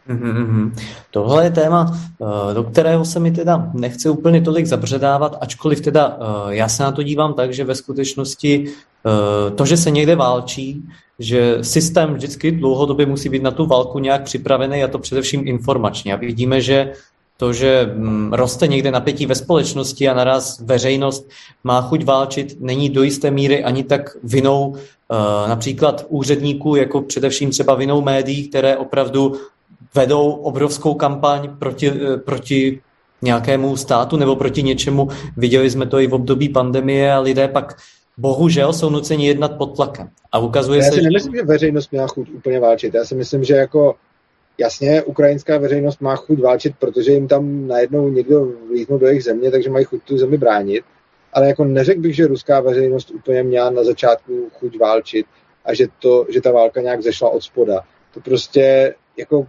[0.10, 0.72] Mm-hmm.
[1.12, 6.18] Tohle je téma, eh, do kterého se mi teda nechce úplně tolik zabředávat, ačkoliv teda
[6.20, 10.16] eh, já se na to dívám tak, že ve skutečnosti eh, to, že se někde
[10.16, 15.48] válčí, že systém vždycky dlouhodobě musí být na tu válku nějak připravený a to především
[15.48, 16.14] informačně.
[16.14, 16.92] A vidíme, že
[17.38, 21.30] to, že mm, roste někde napětí ve společnosti a naraz veřejnost
[21.63, 24.76] má chuť válčit, není do jisté míry ani tak vinou
[25.48, 29.36] například úředníků, jako především třeba vinou médií, které opravdu
[29.95, 32.82] vedou obrovskou kampaň proti, eh, proti
[33.21, 35.08] nějakému státu nebo proti něčemu.
[35.38, 37.78] Viděli jsme to i v období pandemie a lidé pak
[38.17, 40.10] bohužel jsou nuceni jednat pod tlakem.
[40.32, 42.93] A ukazuje Já se, si nemyslím, že veřejnost měla chuť úplně válčit.
[42.93, 43.95] Já si myslím, že jako
[44.58, 49.52] jasně, ukrajinská veřejnost má chuť válčit, protože jim tam najednou někdo vlítnul do jejich země,
[49.52, 50.86] takže mají chuť tu zemi bránit.
[51.34, 55.26] Ale jako neřekl bych, že ruská veřejnost úplně měla na začátku chuť válčit
[55.65, 57.82] a že, to, že ta válka nějak zešla od spoda.
[58.13, 59.48] To prostě jako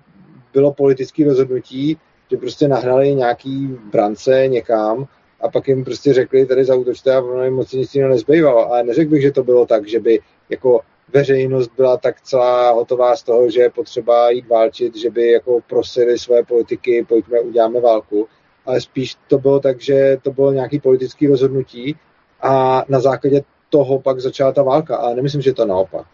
[0.52, 1.98] bylo politické rozhodnutí,
[2.30, 5.06] že prostě nahrali nějaký brance někam
[5.40, 8.72] a pak jim prostě řekli, tady zautočte a ono jim moc nic jiného nezbývalo.
[8.72, 10.80] Ale neřekl bych, že to bylo tak, že by jako
[11.12, 15.60] veřejnost byla tak celá hotová z toho, že je potřeba jít válčit, že by jako
[15.68, 18.28] prosili své politiky, pojďme, uděláme válku.
[18.66, 21.96] Ale spíš to bylo tak, že to bylo nějaký politický rozhodnutí
[22.42, 24.96] a na základě toho pak začala ta válka.
[24.96, 26.06] Ale nemyslím, že to naopak.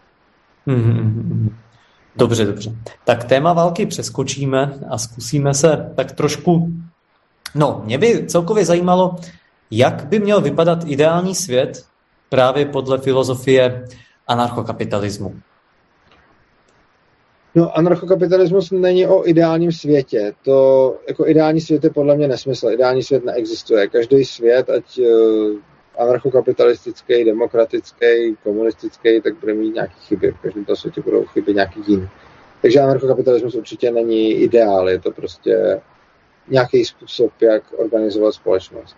[0.67, 1.49] Mm-hmm.
[2.15, 2.71] Dobře, dobře.
[3.05, 6.67] Tak téma války přeskočíme a zkusíme se tak trošku...
[7.55, 9.15] No, mě by celkově zajímalo,
[9.71, 11.85] jak by měl vypadat ideální svět
[12.29, 13.85] právě podle filozofie
[14.27, 15.35] anarchokapitalismu.
[17.55, 20.33] No, anarchokapitalismus není o ideálním světě.
[20.45, 22.69] To jako ideální svět je podle mě nesmysl.
[22.69, 23.87] Ideální svět neexistuje.
[23.87, 25.57] Každý svět, ať uh,
[25.97, 30.31] anarchokapitalistický, demokratický, komunistický, tak bude mít nějaké chyby.
[30.31, 32.09] V každém tom světě budou chyby nějaký jiný.
[32.61, 35.81] Takže anarchokapitalismus určitě není ideál, je to prostě
[36.47, 38.95] nějaký způsob, jak organizovat společnost.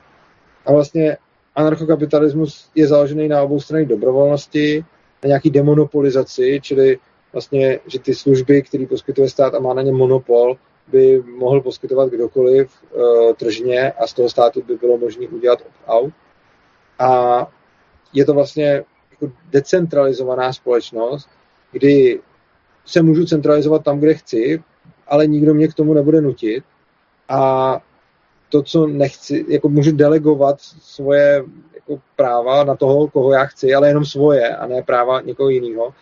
[0.65, 1.17] A vlastně
[1.55, 4.85] anarchokapitalismus je založený na obou stranách dobrovolnosti,
[5.25, 6.97] na nějaký demonopolizaci, čili
[7.33, 10.57] vlastně, že ty služby, které poskytuje stát a má na ně monopol,
[10.87, 16.13] by mohl poskytovat kdokoliv uh, tržně a z toho státu by bylo možné udělat opt-out.
[16.99, 17.41] A
[18.13, 21.29] je to vlastně jako decentralizovaná společnost,
[21.71, 22.19] kdy
[22.85, 24.63] se můžu centralizovat tam, kde chci,
[25.07, 26.63] ale nikdo mě k tomu nebude nutit.
[27.29, 27.81] A
[28.49, 31.43] to, co nechci, jako můžu delegovat svoje
[31.75, 35.93] jako práva na toho, koho já chci, ale jenom svoje a ne práva někoho jiného.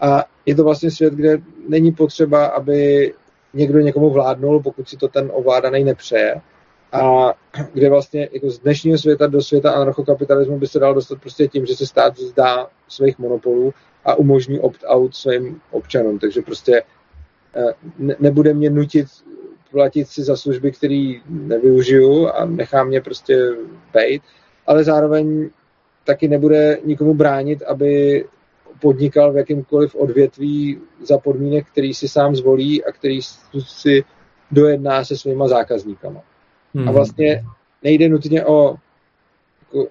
[0.00, 3.12] A je to vlastně svět, kde není potřeba, aby
[3.54, 6.40] někdo někomu vládnul, pokud si to ten ovládaný nepřeje.
[6.92, 7.34] A
[7.72, 11.66] kde vlastně jako z dnešního světa do světa anarchokapitalismu by se dal dostat prostě tím,
[11.66, 16.18] že se stát zdá svých monopolů a umožní opt-out svým občanům.
[16.18, 16.82] Takže prostě
[17.54, 19.06] eh, ne, nebude mě nutit
[19.70, 23.50] platit si za služby, které nevyužiju a nechá mě prostě
[23.92, 24.22] bejt,
[24.66, 25.50] ale zároveň
[26.04, 28.24] taky nebude nikomu bránit, aby
[28.80, 33.20] podnikal v jakýmkoliv odvětví za podmínek, který si sám zvolí a který
[33.58, 34.04] si
[34.50, 36.20] dojedná se svýma zákazníkama.
[36.74, 36.88] Hmm.
[36.88, 37.44] A vlastně
[37.82, 38.76] nejde nutně o
[39.68, 39.88] jako,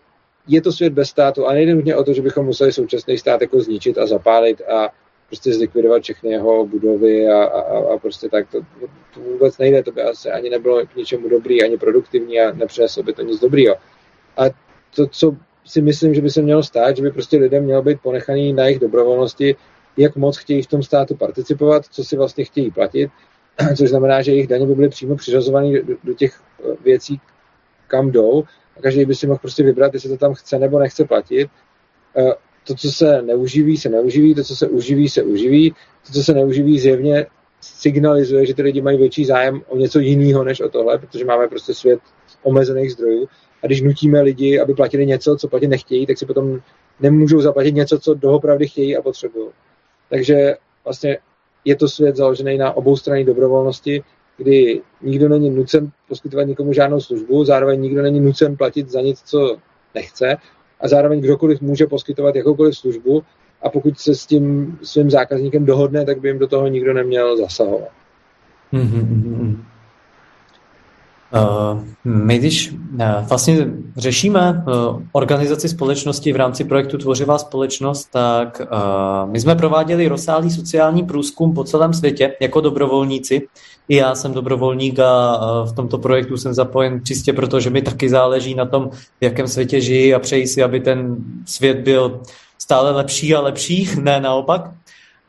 [0.47, 3.41] je to svět bez státu a nejde nutně o to, že bychom museli současný stát
[3.41, 4.89] jako zničit a zapálit a
[5.27, 8.49] prostě zlikvidovat všechny jeho budovy a, a, a prostě tak.
[8.51, 8.61] To,
[9.13, 13.03] to vůbec nejde, to by asi ani nebylo k ničemu dobrý, ani produktivní a nepřineslo
[13.03, 13.75] by to nic dobrýho.
[14.37, 14.43] A
[14.95, 15.35] to, co
[15.65, 18.63] si myslím, že by se mělo stát, že by prostě lidem mělo být ponechaný na
[18.63, 19.55] jejich dobrovolnosti,
[19.97, 23.11] jak moc chtějí v tom státu participovat, co si vlastně chtějí platit,
[23.77, 27.21] což znamená, že jejich daně by byly přímo přiřazovány do, do těch eh, věcí,
[27.87, 28.43] kam jdou
[28.77, 31.49] a každý by si mohl prostě vybrat, jestli to tam chce nebo nechce platit.
[32.67, 35.75] To, co se neuživí, se neuživí, to, co se uživí, se uživí,
[36.07, 37.25] to, co se neuživí, zjevně
[37.61, 41.47] signalizuje, že ty lidi mají větší zájem o něco jiného než o tohle, protože máme
[41.47, 41.99] prostě svět
[42.43, 43.27] omezených zdrojů.
[43.63, 46.59] A když nutíme lidi, aby platili něco, co platit nechtějí, tak si potom
[46.99, 49.49] nemůžou zaplatit něco, co doopravdy chtějí a potřebují.
[50.09, 51.17] Takže vlastně
[51.65, 54.03] je to svět založený na obou straně dobrovolnosti,
[54.37, 59.21] kdy nikdo není nucen poskytovat nikomu žádnou službu, zároveň nikdo není nucen platit za nic,
[59.21, 59.57] co
[59.95, 60.37] nechce
[60.81, 63.23] a zároveň kdokoliv může poskytovat jakoukoliv službu
[63.61, 67.37] a pokud se s tím svým zákazníkem dohodne, tak by jim do toho nikdo neměl
[67.37, 67.89] zasahovat.
[68.73, 69.46] Mm-hmm.
[71.33, 72.77] Uh, my když uh,
[73.29, 78.61] vlastně řešíme uh, organizaci společnosti v rámci projektu Tvořivá společnost, tak
[79.25, 83.47] my jsme prováděli rozsáhlý sociální průzkum po celém světě jako dobrovolníci.
[83.89, 88.09] I já jsem dobrovolník a v tomto projektu jsem zapojen čistě proto, že mi taky
[88.09, 92.21] záleží na tom, v jakém světě žijí a přeji si, aby ten svět byl
[92.57, 94.71] stále lepší a lepší, ne naopak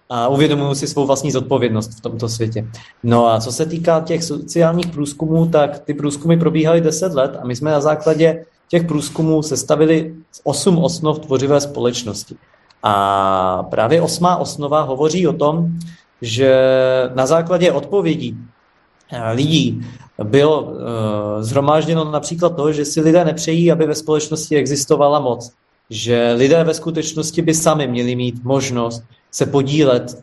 [0.09, 2.69] a uvědomují si svou vlastní zodpovědnost v tomto světě.
[3.03, 7.47] No a co se týká těch sociálních průzkumů, tak ty průzkumy probíhaly 10 let a
[7.47, 12.37] my jsme na základě těch průzkumů sestavili 8 osnov tvořivé společnosti.
[12.83, 15.69] A právě osmá osnova hovoří o tom,
[16.23, 16.63] že
[17.15, 18.39] na základě odpovědí
[19.13, 19.87] eh, lidí
[20.25, 20.77] bylo uh,
[21.41, 25.53] zhromážděno například to, že si lidé nepřejí, aby ve společnosti existovala moc.
[25.91, 30.19] Že lidé ve skutečnosti by sami měli mít možnost se podílet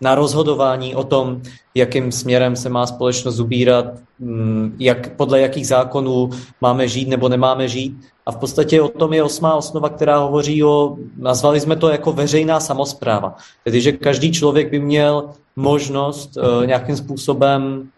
[0.00, 1.42] na rozhodování o tom,
[1.74, 3.84] jakým směrem se má společnost ubírat,
[4.18, 7.96] mm, jak, podle jakých zákonů máme žít nebo nemáme žít.
[8.26, 12.12] A v podstatě o tom je osmá osnova, která hovoří o, nazvali jsme to jako
[12.12, 13.36] veřejná samozpráva.
[13.64, 17.88] Tedy, že každý člověk by měl možnost uh, nějakým způsobem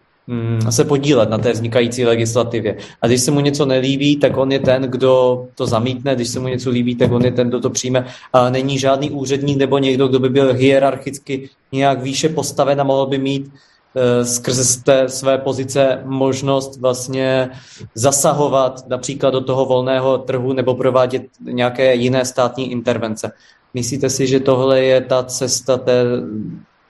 [0.69, 2.77] se podílet na té vznikající legislativě.
[3.01, 6.39] A když se mu něco nelíbí, tak on je ten, kdo to zamítne, když se
[6.39, 8.05] mu něco líbí, tak on je ten, kdo to přijme.
[8.33, 13.05] A není žádný úředník nebo někdo, kdo by byl hierarchicky nějak výše postaven a mohl
[13.05, 17.49] by mít uh, skrze té své pozice možnost vlastně
[17.95, 23.31] zasahovat například do toho volného trhu nebo provádět nějaké jiné státní intervence.
[23.73, 26.03] Myslíte si, že tohle je ta cesta té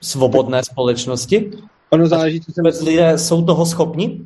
[0.00, 1.50] svobodné společnosti?
[1.90, 2.88] Ono záleží, co se myslí.
[2.88, 4.20] Lidé jsou toho schopni?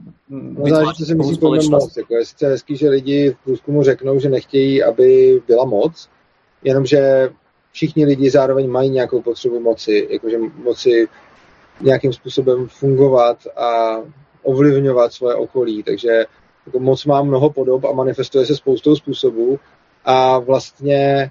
[0.57, 1.96] Ono záleží, co si myslí pojmem moc.
[1.96, 6.09] Jako je sice hezký, že lidi v průzkumu řeknou, že nechtějí, aby byla moc,
[6.64, 7.31] jenomže
[7.72, 11.09] všichni lidi zároveň mají nějakou potřebu moci, jakože moci
[11.81, 13.96] nějakým způsobem fungovat a
[14.42, 15.83] ovlivňovat svoje okolí.
[15.83, 16.24] Takže
[16.66, 19.59] jako moc má mnoho podob a manifestuje se spoustou způsobů
[20.05, 21.31] a vlastně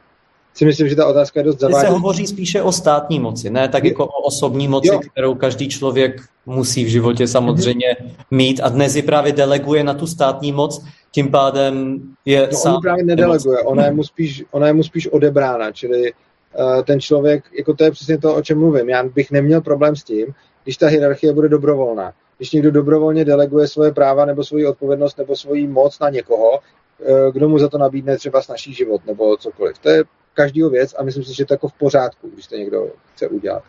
[0.53, 1.87] si myslím, že ta otázka je dost zavádějící.
[1.87, 4.99] se hovoří spíše o státní moci, ne tak jako o osobní moci, jo.
[5.11, 7.97] kterou každý člověk musí v životě samozřejmě
[8.31, 12.75] mít a dnes ji právě deleguje na tu státní moc, tím pádem je no, sám...
[12.75, 17.01] on právě nedeleguje, ona je mu spíš, ona je mu spíš odebrána, čili uh, ten
[17.01, 18.89] člověk, jako to je přesně to, o čem mluvím.
[18.89, 20.25] Já bych neměl problém s tím,
[20.63, 22.13] když ta hierarchie bude dobrovolná.
[22.37, 27.33] Když někdo dobrovolně deleguje svoje práva nebo svoji odpovědnost nebo svoji moc na někoho, uh,
[27.33, 29.77] kdo mu za to nabídne třeba snažší život nebo cokoliv.
[29.77, 32.55] To je každého věc a myslím si, že to je jako v pořádku, když to
[32.55, 33.63] někdo chce udělat.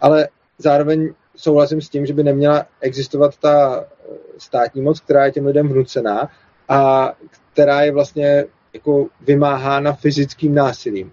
[0.00, 5.32] Ale zároveň souhlasím s tím, že by neměla existovat ta eh, státní moc, která je
[5.32, 6.28] těm lidem vnucená
[6.68, 7.12] a
[7.52, 11.12] která je vlastně jako vymáhána fyzickým násilím.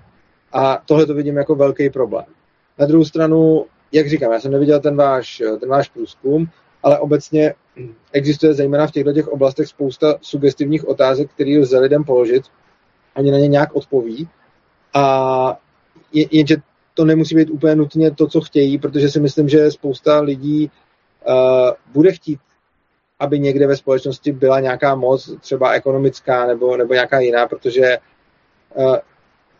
[0.54, 2.26] A tohle to vidím jako velký problém.
[2.78, 6.50] Na druhou stranu, jak říkám, já jsem neviděl ten váš, ten váš průzkum,
[6.84, 7.54] ale obecně
[8.12, 12.44] existuje zejména v těchto těch oblastech spousta sugestivních otázek, které lze lidem položit.
[13.16, 14.30] Oni na ně nějak odpoví
[14.98, 15.58] a
[16.14, 16.56] jenže
[16.94, 20.72] to nemusí být úplně nutně to, co chtějí, protože si myslím, že spousta lidí
[21.28, 21.34] uh,
[21.94, 22.40] bude chtít,
[23.20, 27.98] aby někde ve společnosti byla nějaká moc, třeba ekonomická nebo, nebo nějaká jiná, protože
[28.76, 28.96] uh,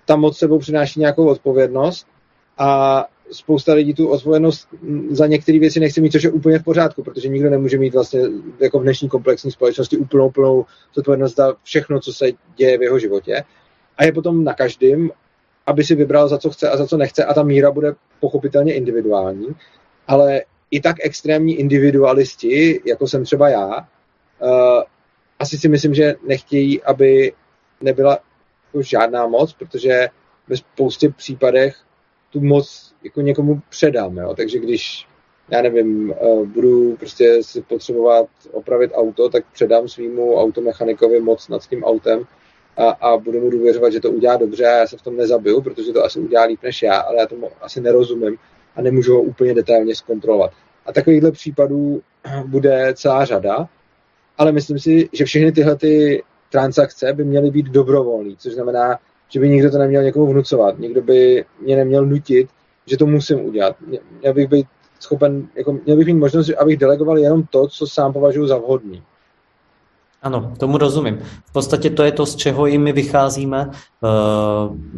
[0.06, 2.08] ta moc sebou přináší nějakou odpovědnost
[2.58, 4.68] a spousta lidí tu odpovědnost
[5.10, 8.22] za některé věci nechce mít, což je úplně v pořádku, protože nikdo nemůže mít vlastně
[8.60, 10.66] jako v dnešní komplexní společnosti úplnou plnou
[10.98, 13.44] odpovědnost za všechno, co se děje v jeho životě.
[13.98, 15.10] A je potom na každém,
[15.68, 18.74] aby si vybral, za co chce a za co nechce a ta míra bude pochopitelně
[18.74, 19.48] individuální,
[20.08, 24.84] ale i tak extrémní individualisti, jako jsem třeba já, uh,
[25.40, 27.34] asi si myslím, že nechtějí, aby
[27.82, 28.20] nebyla
[28.66, 30.08] jako žádná moc, protože
[30.48, 31.78] ve spoustě případech
[32.30, 34.18] tu moc jako někomu předám.
[34.18, 34.34] Jo?
[34.38, 35.08] Takže když
[35.50, 41.68] já nevím, uh, budu prostě si potřebovat opravit auto, tak předám svýmu automechanikovi moc nad
[41.68, 42.28] tím autem
[42.78, 45.62] a, a budu mu důvěřovat, že to udělá dobře a já se v tom nezabiju,
[45.62, 48.38] protože to asi udělá líp než já, ale já tomu asi nerozumím
[48.76, 50.52] a nemůžu ho úplně detailně zkontrolovat.
[50.86, 52.02] A takovýchhle případů
[52.46, 53.70] bude celá řada,
[54.38, 59.40] ale myslím si, že všechny tyhle ty transakce by měly být dobrovolné, což znamená, že
[59.40, 62.50] by nikdo to neměl někomu vnucovat, nikdo by mě neměl nutit,
[62.86, 63.76] že to musím udělat.
[64.22, 64.68] Měl bych být
[65.00, 69.04] schopen, jako, měl bych mít možnost, abych delegoval jenom to, co sám považuji za vhodný.
[70.28, 71.20] Ano, tomu rozumím.
[71.46, 74.10] V podstatě to je to, z čeho i my vycházíme, uh,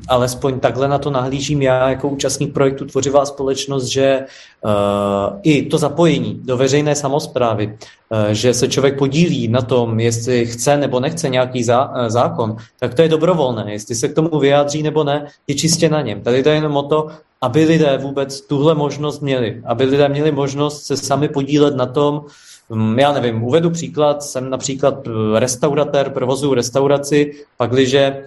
[0.08, 4.26] alespoň takhle na to nahlížím já jako účastník projektu Tvořivá společnost, že
[4.66, 4.72] uh,
[5.44, 7.78] i to zapojení do veřejné samozprávy,
[8.10, 12.94] uh, že se člověk podílí na tom, jestli chce nebo nechce nějaký zá, zákon, tak
[12.94, 13.66] to je dobrovolné.
[13.72, 16.22] Jestli se k tomu vyjádří nebo ne, je čistě na něm.
[16.22, 17.08] Tady to je jenom o to,
[17.42, 22.26] aby lidé vůbec tuhle možnost měli, aby lidé měli možnost se sami podílet na tom,
[22.98, 28.26] já nevím, uvedu příklad, jsem například eh, restauratér, provozuju restauraci, pakliže eh,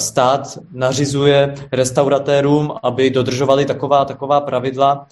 [0.00, 5.06] stát nařizuje restauratérům, aby dodržovali taková, taková pravidla,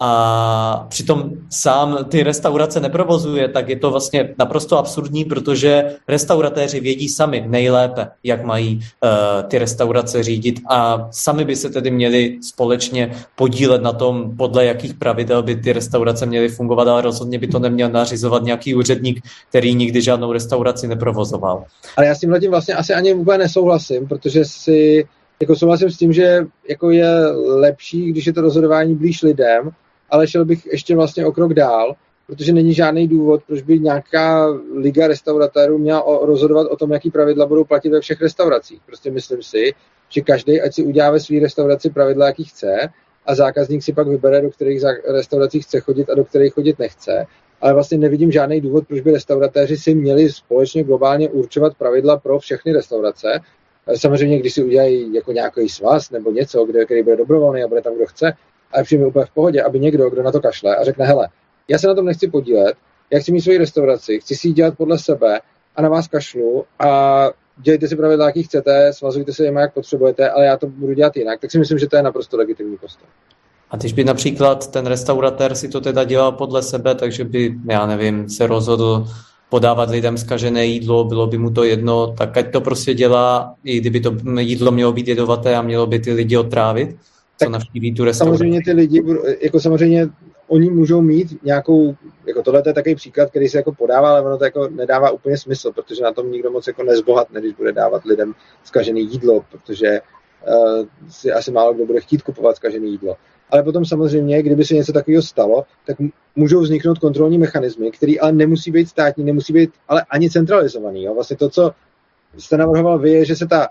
[0.00, 7.08] a přitom sám ty restaurace neprovozuje, tak je to vlastně naprosto absurdní, protože restauratéři vědí
[7.08, 13.12] sami nejlépe, jak mají uh, ty restaurace řídit a sami by se tedy měli společně
[13.36, 17.58] podílet na tom, podle jakých pravidel by ty restaurace měly fungovat, ale rozhodně by to
[17.58, 21.64] neměl nařizovat nějaký úředník, který nikdy žádnou restauraci neprovozoval.
[21.96, 25.08] Ale já s tímhle tím vlastně asi ani úplně nesouhlasím, protože si
[25.40, 29.70] jako souhlasím s tím, že jako je lepší, když je to rozhodování blíž lidem,
[30.12, 31.94] ale šel bych ještě vlastně o krok dál,
[32.26, 37.46] protože není žádný důvod, proč by nějaká liga restauratérů měla rozhodovat o tom, jaký pravidla
[37.46, 38.80] budou platit ve všech restauracích.
[38.86, 39.72] Prostě myslím si,
[40.08, 42.88] že každý, ať si udělá ve své restauraci pravidla, jaký chce,
[43.26, 47.26] a zákazník si pak vybere, do kterých restaurací chce chodit a do kterých chodit nechce.
[47.60, 52.38] Ale vlastně nevidím žádný důvod, proč by restauratéři si měli společně globálně určovat pravidla pro
[52.38, 53.40] všechny restaurace.
[53.96, 57.82] Samozřejmě, když si udělají jako nějaký svaz nebo něco, kde, který bude dobrovolný a bude
[57.82, 58.32] tam, kdo chce,
[58.74, 61.28] a přijme úplně v pohodě, aby někdo, kdo na to kašle a řekne, hele,
[61.68, 62.76] já se na tom nechci podílet,
[63.10, 65.40] já chci mít svoji restauraci, chci si ji dělat podle sebe
[65.76, 70.30] a na vás kašlu a dělejte si pravidla, jaký chcete, svazujte se jim, jak potřebujete,
[70.30, 73.08] ale já to budu dělat jinak, tak si myslím, že to je naprosto legitimní postoj.
[73.70, 77.86] A když by například ten restauratér si to teda dělal podle sebe, takže by, já
[77.86, 79.06] nevím, se rozhodl
[79.48, 83.80] podávat lidem zkažené jídlo, bylo by mu to jedno, tak ať to prostě dělá, i
[83.80, 86.96] kdyby to jídlo mělo být jedovaté a mělo by ty lidi otrávit,
[87.38, 88.38] co navštíví tu restauraci.
[88.38, 89.02] Samozřejmě ty lidi,
[89.40, 90.08] jako samozřejmě
[90.48, 91.94] oni můžou mít nějakou,
[92.26, 95.38] jako tohle je takový příklad, který se jako podává, ale ono to jako nedává úplně
[95.38, 100.00] smysl, protože na tom nikdo moc jako nezbohatne, když bude dávat lidem zkažené jídlo, protože
[100.48, 103.16] uh, si asi málo kdo bude chtít kupovat zkažené jídlo.
[103.50, 105.96] Ale potom samozřejmě, kdyby se něco takového stalo, tak
[106.36, 111.02] můžou vzniknout kontrolní mechanismy, které ale nemusí být státní, nemusí být ale ani centralizovaný.
[111.02, 111.14] Jo?
[111.14, 111.72] Vlastně to, co
[112.38, 113.68] jste navrhoval vy, je, že se ta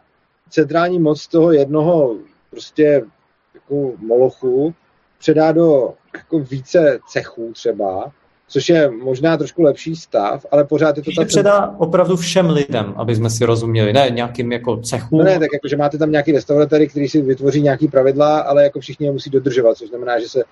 [0.49, 2.15] centrální moc toho jednoho
[2.49, 3.03] prostě
[3.53, 4.73] jako molochu
[5.19, 8.11] předá do jako více cechů třeba,
[8.47, 11.11] což je možná trošku lepší stav, ale pořád je to...
[11.15, 11.25] ta...
[11.25, 15.19] předá opravdu všem lidem, aby jsme si rozuměli, ne nějakým jako cechům.
[15.19, 18.63] No ne, tak jako, že máte tam nějaký restauratéry, který si vytvoří nějaký pravidla, ale
[18.63, 20.43] jako všichni je musí dodržovat, což znamená, že se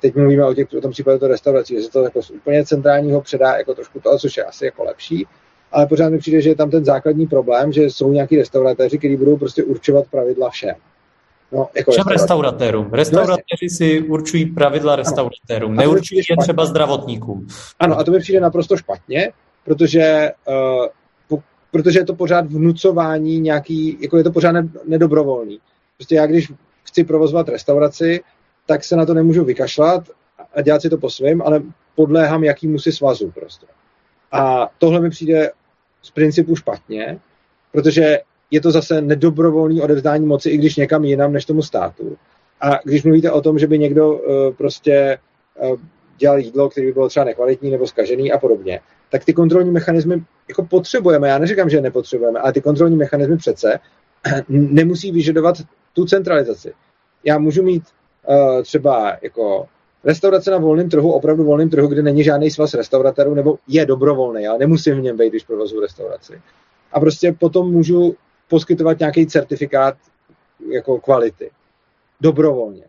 [0.00, 2.64] teď mluvíme o, těch, o tom případě to restaurací, že se to jako z úplně
[2.64, 5.26] centrálního předá jako trošku to, což je asi jako lepší,
[5.72, 9.16] ale pořád mi přijde, že je tam ten základní problém, že jsou nějaký restauratéři, kteří
[9.16, 10.74] budou prostě určovat pravidla všem.
[11.52, 12.92] No, jako Všem restauratérům.
[12.92, 17.46] Restauratéři si určují pravidla restauratérům, neurčují je třeba zdravotníkům.
[17.78, 19.32] Ano, a to mi přijde naprosto špatně,
[19.64, 20.86] protože, uh,
[21.28, 25.58] po, protože je to pořád vnucování nějaký, jako je to pořád nedobrovolný.
[25.96, 28.20] Prostě já, když chci provozovat restauraci,
[28.66, 30.02] tak se na to nemůžu vykašlat
[30.54, 31.62] a dělat si to po svém, ale
[31.94, 33.66] podléhám jakýmu si svazu prostě.
[34.32, 35.50] A tohle mi přijde
[36.02, 37.18] z principu špatně,
[37.72, 38.18] protože
[38.50, 42.16] je to zase nedobrovolný odevzdání moci, i když někam jinam než tomu státu.
[42.60, 45.18] A když mluvíte o tom, že by někdo uh, prostě
[45.62, 45.78] uh,
[46.18, 50.22] dělal jídlo, které by bylo třeba nekvalitní nebo skažený a podobně, tak ty kontrolní mechanismy
[50.48, 51.28] jako potřebujeme.
[51.28, 53.78] Já neříkám, že je nepotřebujeme, ale ty kontrolní mechanismy přece
[54.48, 55.56] nemusí vyžadovat
[55.92, 56.72] tu centralizaci.
[57.24, 57.82] Já můžu mít
[58.28, 59.66] uh, třeba jako
[60.04, 64.46] restaurace na volném trhu, opravdu volném trhu, kde není žádný svaz restauratérů, nebo je dobrovolný,
[64.46, 66.40] ale nemusím v něm být, když provozu restauraci.
[66.92, 68.14] A prostě potom můžu
[68.48, 69.96] poskytovat nějaký certifikát
[70.70, 71.50] jako kvality.
[72.20, 72.84] Dobrovolně.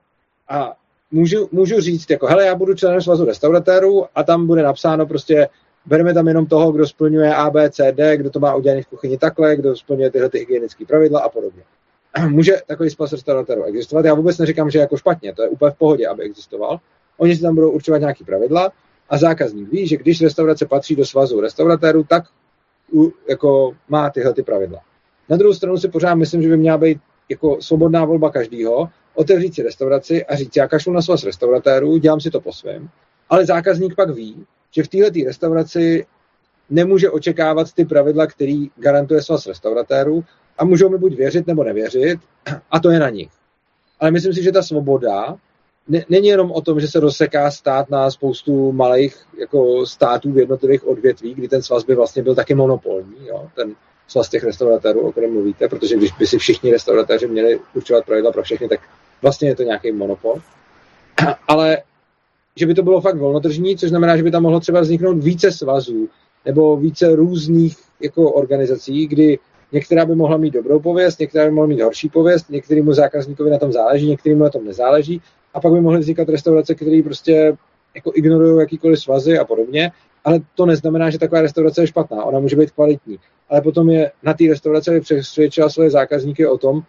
[0.50, 0.76] A
[1.12, 5.50] můžu, můžu říct, jako, hele, já budu členem svazu restauratérů a tam bude napsáno prostě,
[5.86, 8.88] bereme tam jenom toho, kdo splňuje A, B, C, D, kdo to má udělané v
[8.88, 11.64] kuchyni takhle, kdo splňuje tyhle ty hygienické pravidla a podobně.
[12.30, 14.06] může takový svaz restauratérů existovat.
[14.06, 16.80] Já vůbec neříkám, že jako špatně, to je úplně v pohodě, aby existoval.
[17.18, 18.72] Oni si tam budou určovat nějaké pravidla
[19.10, 22.24] a zákazník ví, že když restaurace patří do svazu restauratérů, tak
[23.30, 24.80] jako má tyhle ty pravidla.
[25.30, 27.00] Na druhou stranu si pořád myslím, že by měla být
[27.30, 32.22] jako svobodná volba každýho, otevřít si restauraci a říct, já kašlu na svaz restauratérů, dělám
[32.22, 32.90] si to po svém,
[33.30, 36.06] ale zákazník pak ví, že v této restauraci
[36.70, 40.24] nemůže očekávat ty pravidla, který garantuje svaz restauratérů
[40.58, 42.20] a můžou mi buď věřit nebo nevěřit
[42.72, 43.30] a to je na nich.
[44.00, 45.38] Ale myslím si, že ta svoboda
[45.88, 50.38] ne, není jenom o tom, že se rozseká stát na spoustu malých jako států v
[50.38, 53.50] jednotlivých odvětví, kdy ten svaz by vlastně byl taky monopolní, jo?
[53.56, 53.76] ten
[54.08, 58.32] svaz těch restauratérů, o kterém mluvíte, protože když by si všichni restauratéři měli určovat pravidla
[58.32, 58.80] pro všechny, tak
[59.22, 60.42] vlastně je to nějaký monopol.
[61.48, 61.78] Ale
[62.56, 65.52] že by to bylo fakt volnotržní, což znamená, že by tam mohlo třeba vzniknout více
[65.52, 66.10] svazů
[66.46, 69.40] nebo více různých jako organizací, kdy
[69.72, 73.58] některá by mohla mít dobrou pověst, některá by mohla mít horší pověst, některému zákazníkovi na
[73.58, 75.22] tom záleží, některému na tom nezáleží
[75.54, 77.58] a pak by mohly vznikat restaurace, které prostě
[77.96, 79.92] jako ignorují jakýkoliv svazy a podobně,
[80.24, 83.20] ale to neznamená, že taková restaurace je špatná, ona může být kvalitní.
[83.50, 86.84] Ale potom je na té restauraci, aby přesvědčila své zákazníky o tom, uh,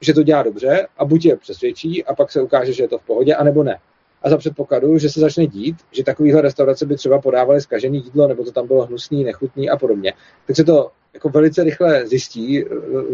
[0.00, 2.98] že to dělá dobře a buď je přesvědčí a pak se ukáže, že je to
[2.98, 3.78] v pohodě, anebo ne.
[4.22, 8.28] A za předpokladu, že se začne dít, že takovýhle restaurace by třeba podávaly zkažený jídlo,
[8.28, 10.12] nebo to tam bylo hnusný, nechutný a podobně,
[10.46, 12.64] tak se to jako velice rychle zjistí,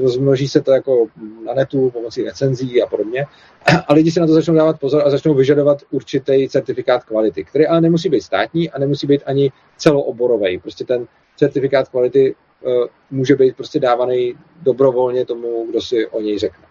[0.02, 1.06] rozmnoží se to jako
[1.46, 3.26] na netu pomocí recenzí a podobně
[3.88, 7.66] a lidi si na to začnou dávat pozor a začnou vyžadovat určitý certifikát kvality, který
[7.66, 10.58] ale nemusí být státní a nemusí být ani celooborový.
[10.58, 11.06] Prostě ten
[11.40, 16.64] certifikát kvality uh, může být prostě dávaný dobrovolně tomu, kdo si o něj řekne.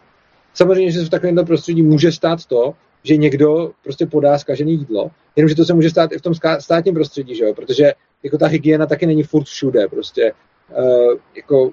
[0.54, 5.12] Samozřejmě, že se v takovémto prostředí může stát to, že někdo prostě podá zkažené jídlo,
[5.36, 7.54] jenomže to se může stát i v tom státním prostředí, že jo?
[7.54, 7.94] protože
[8.24, 10.34] jako ta hygiena taky není furt všude, prostě
[10.78, 11.72] uh, jako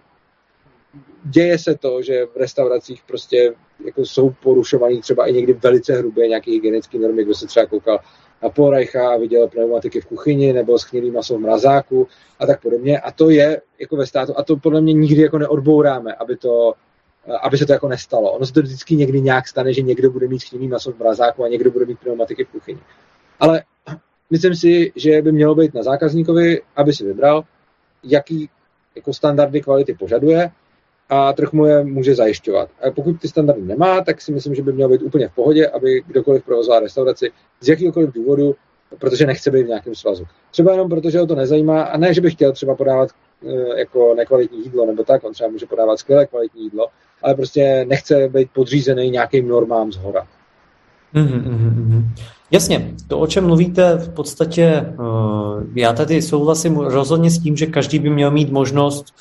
[1.24, 3.52] děje se to, že v restauracích prostě
[3.84, 7.98] jako jsou porušovaný třeba i někdy velice hrubé nějaké hygienické normy, kdo se třeba koukal
[8.42, 12.08] na Porajcha a viděl pneumatiky v kuchyni nebo schnilý maso v mrazáku
[12.38, 13.00] a tak podobně.
[13.00, 16.74] A to je jako ve státu a to podle mě nikdy jako neodbouráme, aby to
[17.42, 18.32] aby se to jako nestalo.
[18.32, 21.44] Ono se to vždycky někdy nějak stane, že někdo bude mít schnilý maso v mrazáku
[21.44, 22.80] a někdo bude mít pneumatiky v kuchyni.
[23.40, 23.62] Ale
[24.30, 27.44] myslím si, že by mělo být na zákazníkovi, aby si vybral,
[28.04, 28.50] jaký
[28.96, 30.50] jako standardy kvality požaduje
[31.08, 32.68] a trh mu je může zajišťovat.
[32.82, 35.68] A pokud ty standardy nemá, tak si myslím, že by mělo být úplně v pohodě,
[35.68, 37.30] aby kdokoliv provozoval restauraci
[37.60, 38.54] z jakýkoliv důvodu,
[38.98, 40.24] protože nechce být v nějakém svazu.
[40.50, 43.10] Třeba jenom proto, že ho to nezajímá a ne, že by chtěl třeba podávat
[43.46, 46.86] e, jako nekvalitní jídlo nebo tak, on třeba může podávat skvělé kvalitní jídlo,
[47.22, 50.26] ale prostě nechce být podřízený nějakým normám z hora.
[51.14, 52.02] Mm-hmm.
[52.50, 57.66] Jasně, to, o čem mluvíte, v podstatě uh, já tady souhlasím rozhodně s tím, že
[57.66, 59.14] každý by měl mít možnost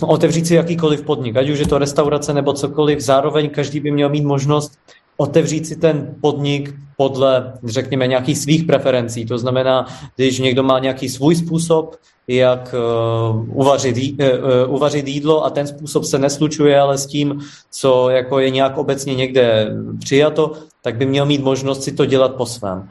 [0.00, 4.08] otevřít si jakýkoliv podnik, ať už je to restaurace nebo cokoliv, zároveň každý by měl
[4.08, 4.78] mít možnost
[5.16, 9.26] otevřít si ten podnik podle, řekněme, nějakých svých preferencí.
[9.26, 9.86] To znamená,
[10.16, 11.96] když někdo má nějaký svůj způsob,
[12.28, 18.10] jak uh, uvařit, uh, uvařit jídlo a ten způsob se neslučuje ale s tím, co
[18.10, 19.70] jako je nějak obecně někde
[20.00, 22.88] přijato, tak by měl mít možnost si to dělat po svém.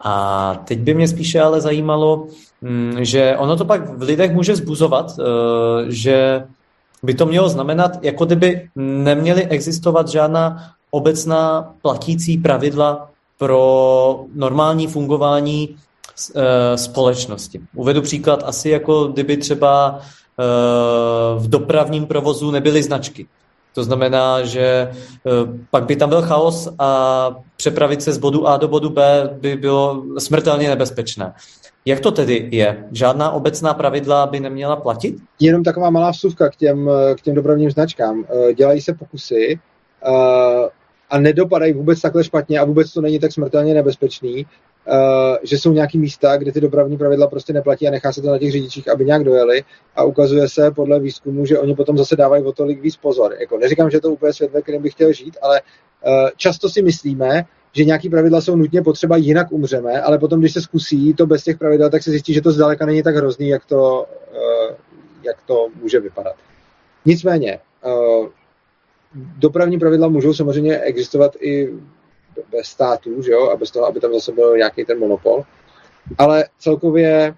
[0.00, 2.26] A teď by mě spíše ale zajímalo,
[3.00, 5.24] že ono to pak v lidech může zbuzovat, uh,
[5.88, 6.44] že
[7.02, 15.76] by to mělo znamenat, jako kdyby neměly existovat žádná obecná platící pravidla pro normální fungování
[16.34, 17.60] e, společnosti.
[17.74, 20.44] Uvedu příklad asi jako kdyby třeba e,
[21.38, 23.26] v dopravním provozu nebyly značky.
[23.74, 24.90] To znamená, že e,
[25.70, 29.56] pak by tam byl chaos a přepravit se z bodu A do bodu B by
[29.56, 31.32] bylo smrtelně nebezpečné.
[31.84, 32.84] Jak to tedy je?
[32.92, 35.16] Žádná obecná pravidla by neměla platit?
[35.40, 38.24] Jenom taková malá vsuvka k těm, k těm dopravním značkám.
[38.56, 39.58] Dělají se pokusy
[41.10, 44.46] a nedopadají vůbec takhle špatně a vůbec to není tak smrtelně nebezpečný,
[45.42, 48.38] že jsou nějaký místa, kde ty dopravní pravidla prostě neplatí a nechá se to na
[48.38, 49.64] těch řidičích, aby nějak dojeli
[49.96, 53.36] a ukazuje se podle výzkumu, že oni potom zase dávají o tolik víc pozor.
[53.40, 56.82] Jako, neříkám, že to úplně svět, ve kterém bych chtěl žít, ale uh, často si
[56.82, 61.26] myslíme, že nějaký pravidla jsou nutně potřeba, jinak umřeme, ale potom, když se zkusí to
[61.26, 64.76] bez těch pravidel, tak se zjistí, že to zdaleka není tak hrozný, jak to, uh,
[65.22, 66.34] jak to může vypadat.
[67.04, 67.58] Nicméně,
[69.14, 71.68] dopravní pravidla můžou samozřejmě existovat i
[72.50, 75.42] bez států, že jo, a bez toho, aby tam zase byl nějaký ten monopol.
[76.18, 77.34] Ale celkově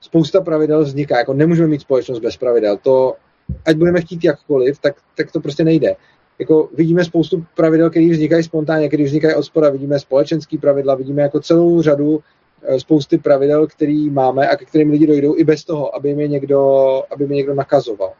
[0.00, 1.18] spousta pravidel vzniká.
[1.18, 2.76] Jako nemůžeme mít společnost bez pravidel.
[2.76, 3.16] To,
[3.64, 5.96] ať budeme chtít jakkoliv, tak, tak to prostě nejde.
[6.38, 9.70] Jako vidíme spoustu pravidel, které vznikají spontánně, které vznikají od spoda.
[9.70, 12.20] Vidíme společenský pravidla, vidíme jako celou řadu
[12.62, 16.28] eh, spousty pravidel, které máme a ke kterým lidi dojdou i bez toho, aby mě
[16.28, 18.12] někdo, aby mě někdo nakazoval.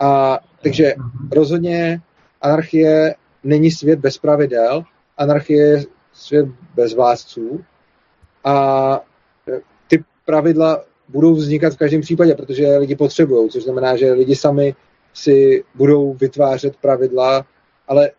[0.00, 1.28] A Takže mhm.
[1.32, 2.00] rozhodně
[2.42, 4.82] anarchie není svět bez pravidel,
[5.16, 7.64] anarchie je svět bez vládců
[8.44, 9.00] a
[9.88, 14.74] ty pravidla budou vznikat v každém případě, protože lidi potřebují, což znamená, že lidi sami
[15.14, 17.44] si budou vytvářet pravidla,
[17.88, 18.10] ale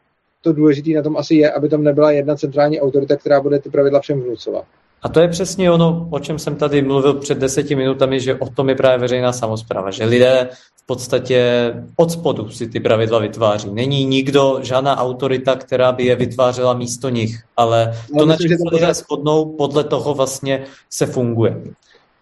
[0.42, 3.70] to důležité na tom asi je, aby tam nebyla jedna centrální autorita, která bude ty
[3.70, 4.66] pravidla všem vnucovat.
[5.02, 8.50] A to je přesně ono, o čem jsem tady mluvil před deseti minutami, že o
[8.50, 10.50] tom je právě veřejná samozpráva, že lidé
[10.88, 13.70] podstatě od spodu si ty pravidla vytváří.
[13.72, 18.76] Není nikdo, žádná autorita, která by je vytvářela místo nich, ale to, na čem se
[18.76, 21.62] lidé shodnou, podle toho vlastně se funguje.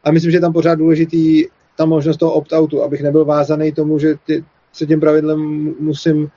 [0.04, 1.46] A myslím, že tam pořád důležitý
[1.78, 4.44] ta možnost toho opt-outu, abych nebyl vázaný tomu, že ty,
[4.74, 5.40] se těm pravidlem
[5.80, 6.30] musím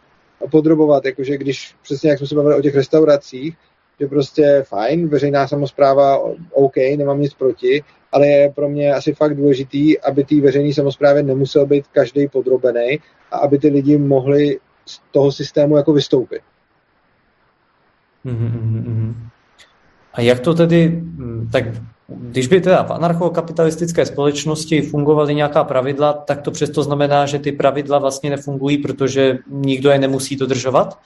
[0.51, 3.57] podrobovat, jakože když přesně jak jsme se bavili o těch restauracích,
[4.01, 6.18] že prostě fajn, veřejná samozpráva,
[6.53, 11.23] OK, nemám nic proti, ale je pro mě asi fakt důležitý, aby té veřejné samozprávě
[11.23, 12.99] nemusel být každý podrobený
[13.31, 16.41] a aby ty lidi mohli z toho systému jako vystoupit.
[18.27, 19.15] Mm-hmm.
[20.13, 21.65] A jak to tedy, mm, tak
[22.09, 27.53] když by teda v anarchokapitalistické společnosti fungovaly nějaká pravidla, tak to přesto znamená, že ty
[27.53, 30.99] pravidla vlastně nefungují, protože nikdo je nemusí dodržovat?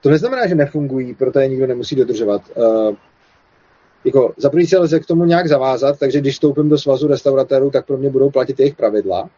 [0.00, 2.42] To neznamená, že nefungují, proto je nikdo nemusí dodržovat.
[4.04, 7.70] Jako, za první se lze k tomu nějak zavázat, takže když vstoupím do svazu restauratérů,
[7.70, 9.30] tak pro mě budou platit jejich pravidla.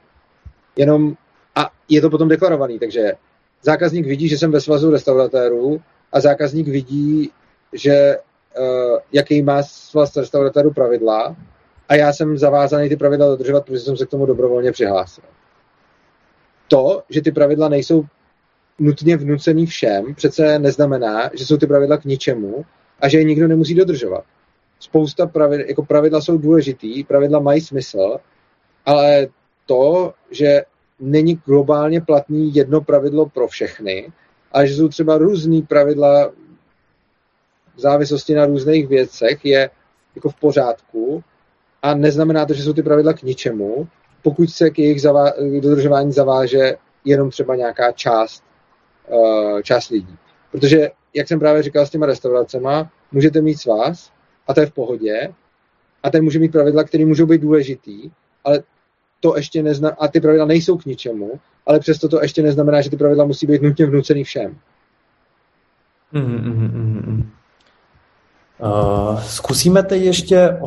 [0.76, 1.16] Jenom,
[1.54, 3.12] a je to potom deklarovaný, takže
[3.62, 5.80] zákazník vidí, že jsem ve svazu restauratérů
[6.12, 7.30] a zákazník vidí,
[7.72, 8.16] že
[8.58, 11.36] uh, jaký má svaz restauratérů pravidla
[11.88, 15.24] a já jsem zavázaný ty pravidla dodržovat, protože jsem se k tomu dobrovolně přihlásil.
[16.68, 18.04] To, že ty pravidla nejsou
[18.78, 22.64] nutně vnucený všem, přece neznamená, že jsou ty pravidla k ničemu
[23.00, 24.24] a že je nikdo nemusí dodržovat.
[24.78, 28.18] Spousta pravidel, jako pravidla jsou důležitý, pravidla mají smysl,
[28.86, 29.26] ale
[29.66, 30.62] to, že
[31.00, 34.12] není globálně platný jedno pravidlo pro všechny,
[34.52, 36.32] ale že jsou třeba různý pravidla
[37.76, 39.70] v závislosti na různých věcech, je
[40.14, 41.24] jako v pořádku
[41.82, 43.88] a neznamená to, že jsou ty pravidla k ničemu,
[44.22, 48.44] pokud se k jejich zavá- dodržování zaváže jenom třeba nějaká část
[49.08, 50.16] uh, část lidí.
[50.50, 54.10] Protože, jak jsem právě říkal s těma restauracema, můžete mít svaz
[54.46, 55.34] a to je v pohodě
[56.02, 58.10] a ten může mít pravidla, které můžou být důležitý,
[58.44, 58.62] ale
[59.20, 62.90] to ještě nezna, a ty pravidla nejsou k ničemu, ale přesto to ještě neznamená, že
[62.90, 64.56] ty pravidla musí být nutně vnucený všem.
[66.14, 67.26] Mm-hmm.
[68.58, 70.60] Uh, zkusíme teď ještě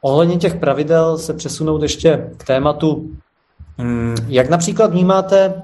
[0.00, 3.16] ohledně těch pravidel se přesunout ještě k tématu,
[3.78, 5.62] um, jak například vnímáte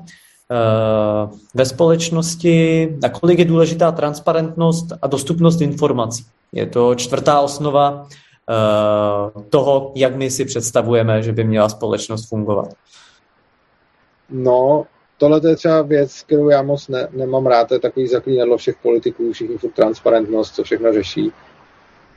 [0.50, 6.24] Eh, ve společnosti, nakolik je důležitá transparentnost a dostupnost informací.
[6.54, 12.68] Je to čtvrtá osnova eh, toho, jak my si představujeme, že by měla společnost fungovat.
[14.30, 14.86] No,
[15.18, 18.76] tohle je třeba věc, kterou já moc ne, nemám rád, to je takový zaklínadlo všech
[18.82, 21.32] politiků, všichni furt transparentnost, co všechno řeší.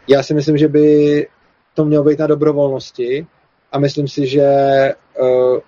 [0.08, 1.28] Já si myslím, že by
[1.74, 3.28] to mělo být na dobrovolnosti
[3.72, 4.48] a myslím si, že
[5.20, 5.60] uh,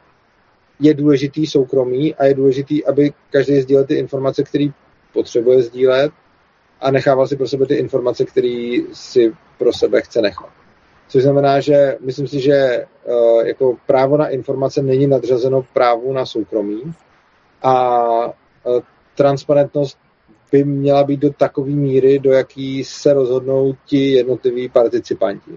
[0.79, 4.67] je důležitý soukromí a je důležitý, aby každý sdílel ty informace, které
[5.13, 6.11] potřebuje sdílet
[6.81, 10.49] a nechával si pro sebe ty informace, které si pro sebe chce nechat.
[11.07, 16.25] Což znamená, že myslím si, že uh, jako právo na informace není nadřazeno právu na
[16.25, 16.93] soukromí
[17.61, 18.33] a uh,
[19.15, 19.97] transparentnost
[20.51, 25.51] by měla být do takové míry, do jaký se rozhodnou ti jednotliví participanti.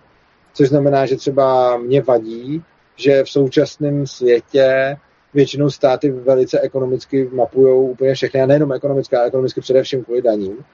[0.55, 2.63] Což znamená, že třeba mě vadí,
[2.97, 4.97] že v současném světě
[5.35, 10.65] většinou státy velice ekonomicky mapují úplně všechny, a nejenom ekonomicky, ale ekonomicky především kvůli daním.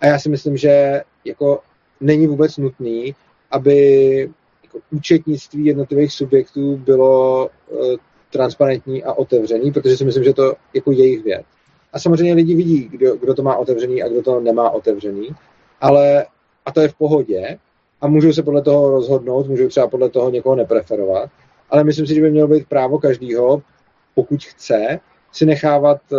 [0.00, 1.60] A já si myslím, že jako
[2.00, 3.14] není vůbec nutný,
[3.50, 4.30] aby
[4.64, 7.96] jako účetnictví jednotlivých subjektů bylo uh,
[8.32, 11.46] transparentní a otevřený, protože si myslím, že to jako jejich věc.
[11.92, 15.28] A samozřejmě lidi vidí, kdo, kdo to má otevřený a kdo to nemá otevřený,
[15.80, 16.26] ale
[16.66, 17.58] a to je v pohodě
[18.00, 21.30] a můžou se podle toho rozhodnout, můžou třeba podle toho někoho nepreferovat,
[21.70, 23.62] ale myslím si, že by mělo být právo každého
[24.14, 25.00] pokud chce,
[25.32, 26.18] si nechávat uh,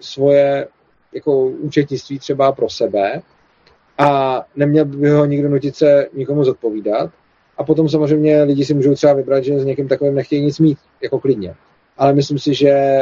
[0.00, 0.68] svoje
[1.12, 3.22] jako účetnictví třeba pro sebe
[3.98, 7.10] a neměl by ho nikdo nutit se nikomu zodpovídat.
[7.58, 10.78] A potom samozřejmě lidi si můžou třeba vybrat, že s někým takovým nechtějí nic mít,
[11.02, 11.54] jako klidně.
[11.98, 13.00] Ale myslím si, že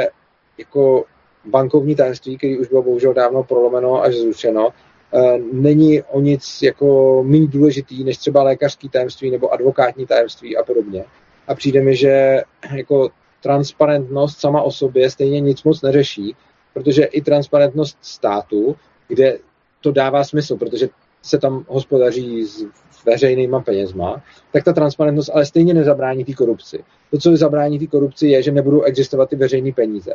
[0.57, 1.05] jako
[1.45, 4.69] bankovní tajemství, který už bylo bohužel dávno prolomeno až zrušeno,
[5.13, 10.63] eh, není o nic jako méně důležitý než třeba lékařský tajemství nebo advokátní tajemství a
[10.63, 11.05] podobně.
[11.47, 12.41] A přijde mi, že
[12.75, 13.09] jako
[13.43, 16.35] transparentnost sama o sobě stejně nic moc neřeší,
[16.79, 18.75] protože i transparentnost státu,
[19.07, 19.37] kde
[19.81, 20.89] to dává smysl, protože
[21.21, 22.65] se tam hospodaří s
[23.05, 26.83] veřejnýma penězma, tak ta transparentnost ale stejně nezabrání té korupci.
[27.11, 30.13] To, co zabrání té korupci, je, že nebudou existovat ty veřejné peníze.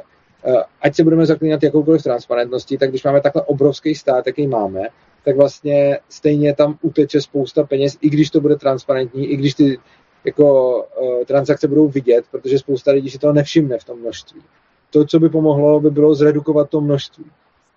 [0.83, 4.81] ať se budeme zaklínat jakoukoliv transparentností, tak když máme takhle obrovský stát, jaký máme,
[5.25, 9.79] tak vlastně stejně tam uteče spousta peněz, i když to bude transparentní, i když ty
[10.25, 14.41] jako uh, transakce budou vidět, protože spousta lidí si toho nevšimne v tom množství.
[14.95, 17.25] To, co by pomohlo, by bylo zredukovat to množství.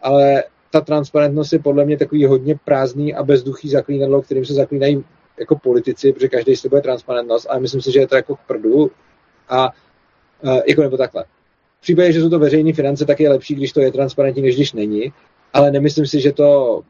[0.01, 5.03] Ale ta transparentnost je podle mě takový hodně prázdný a bezduchý zaklínadlo, kterým se zaklínají
[5.39, 8.91] jako politici, protože každý slibuje transparentnost, ale myslím si, že je to jako k prdu
[9.49, 9.70] a
[10.43, 11.24] uh, jako nebo takhle.
[11.80, 14.55] V případě, že jsou to veřejné finance, tak je lepší, když to je transparentní, než
[14.55, 15.13] když není,
[15.53, 16.82] ale nemyslím si, že to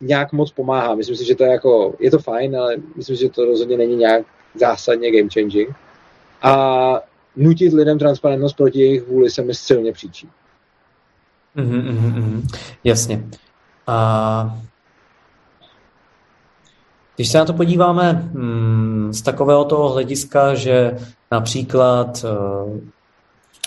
[0.00, 0.94] nějak moc pomáhá.
[0.94, 3.76] Myslím si, že to je jako, je to fajn, ale myslím si, že to rozhodně
[3.76, 5.68] není nějak zásadně game changing.
[6.42, 10.28] A nutit lidem transparentnost proti jejich vůli se mi silně příčí.
[11.56, 12.42] Mm-hmm, mm-hmm,
[12.84, 13.24] jasně.
[13.86, 14.58] A
[17.16, 20.96] když se na to podíváme hmm, z takového toho hlediska, že
[21.30, 22.78] například uh,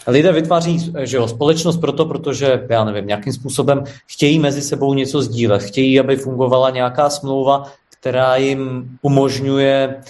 [0.08, 5.22] lidé vytváří že jo, společnost proto, protože, já nevím, nějakým způsobem chtějí mezi sebou něco
[5.22, 7.64] sdílet, chtějí, aby fungovala nějaká smlouva,
[8.00, 10.02] která jim umožňuje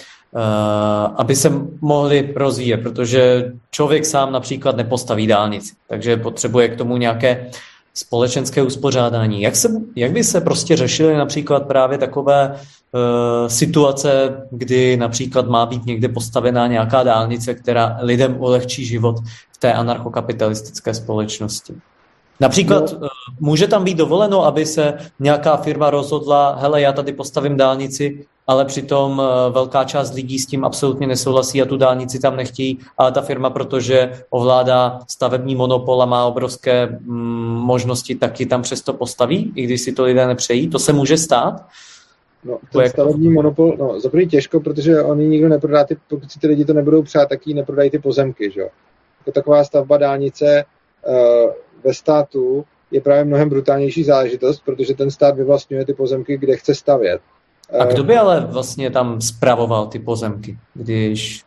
[1.16, 7.50] aby se mohli rozvíjet, protože člověk sám například nepostaví dálnici, takže potřebuje k tomu nějaké
[7.94, 9.42] společenské uspořádání.
[9.42, 15.66] Jak, se, jak by se prostě řešily například právě takové uh, situace, kdy například má
[15.66, 19.16] být někde postavená nějaká dálnice, která lidem ulehčí život
[19.52, 21.74] v té anarchokapitalistické společnosti?
[22.40, 23.08] Například no.
[23.40, 28.64] může tam být dovoleno, aby se nějaká firma rozhodla, hele, já tady postavím dálnici, ale
[28.64, 33.12] přitom eh, velká část lidí s tím absolutně nesouhlasí a tu dálnici tam nechtějí, ale
[33.12, 39.52] ta firma, protože ovládá stavební monopol a má obrovské mm, možnosti, taky tam přesto postaví,
[39.54, 40.68] i když si to lidé nepřejí.
[40.68, 41.66] To se může stát?
[42.44, 42.92] No, ten jak...
[42.92, 46.72] stavební monopol, no, za těžko, protože oni nikdo neprodá, ty, pokud si ty lidi to
[46.72, 48.68] nebudou přát, tak jí neprodají ty pozemky, že jo.
[49.20, 50.64] Jako taková stavba dálnice
[51.06, 51.50] uh,
[51.84, 56.74] ve státu je právě mnohem brutálnější záležitost, protože ten stát vyvlastňuje ty pozemky, kde chce
[56.74, 57.20] stavět.
[57.80, 61.44] A kdo by ale vlastně tam spravoval ty pozemky, když...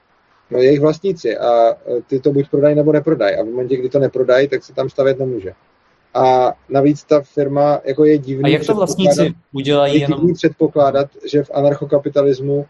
[0.52, 1.76] No jejich vlastníci a
[2.08, 4.90] ty to buď prodají nebo neprodají a v momentě, kdy to neprodají, tak se tam
[4.90, 5.54] stavět nemůže.
[6.14, 8.44] A navíc ta firma jako je divný...
[8.44, 10.34] A jak to vlastníci udělají je jenom...
[10.34, 12.66] předpokládat, že v anarchokapitalismu uh,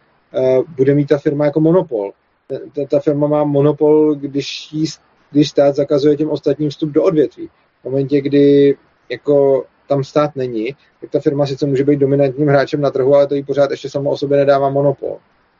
[0.77, 2.11] bude mít ta firma jako monopol.
[2.47, 4.85] Ta, ta firma má monopol, když, jí,
[5.31, 7.49] když stát zakazuje těm ostatním vstup do odvětví.
[7.81, 8.77] V momentě, kdy
[9.09, 13.27] jako tam stát není, tak ta firma sice může být dominantním hráčem na trhu, ale
[13.27, 15.17] to jí pořád ještě samo o sobě nedává monopol.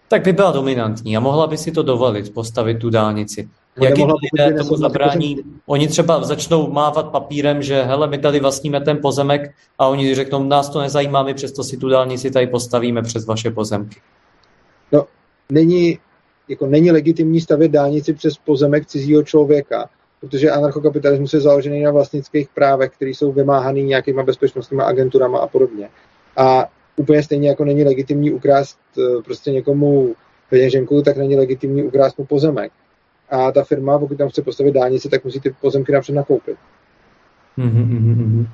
[0.07, 3.49] Tak by byla dominantní a mohla by si to dovolit, postavit tu dálnici.
[3.81, 3.93] Jak
[4.33, 5.37] lidé tomu zabrání?
[5.65, 10.43] Oni třeba začnou mávat papírem, že hele, my tady vlastníme ten pozemek a oni řeknou,
[10.43, 13.99] nás to nezajímá, my přesto si tu dálnici tady postavíme přes vaše pozemky.
[14.91, 15.05] No,
[15.49, 15.99] není,
[16.47, 19.89] jako není legitimní stavět dálnici přes pozemek cizího člověka,
[20.19, 25.89] protože anarchokapitalismus je založený na vlastnických právech, které jsou vymáhaný nějakýma bezpečnostníma agenturama a podobně.
[26.37, 30.15] A úplně stejně jako není legitimní ukrást eh, prostě někomu
[30.49, 32.71] peněženku, tak není legitimní ukrást mu pozemek.
[33.29, 36.57] A ta firma, pokud tam chce postavit dálnici, tak musí ty pozemky napřed nakoupit.
[37.57, 38.47] Mm-hmm.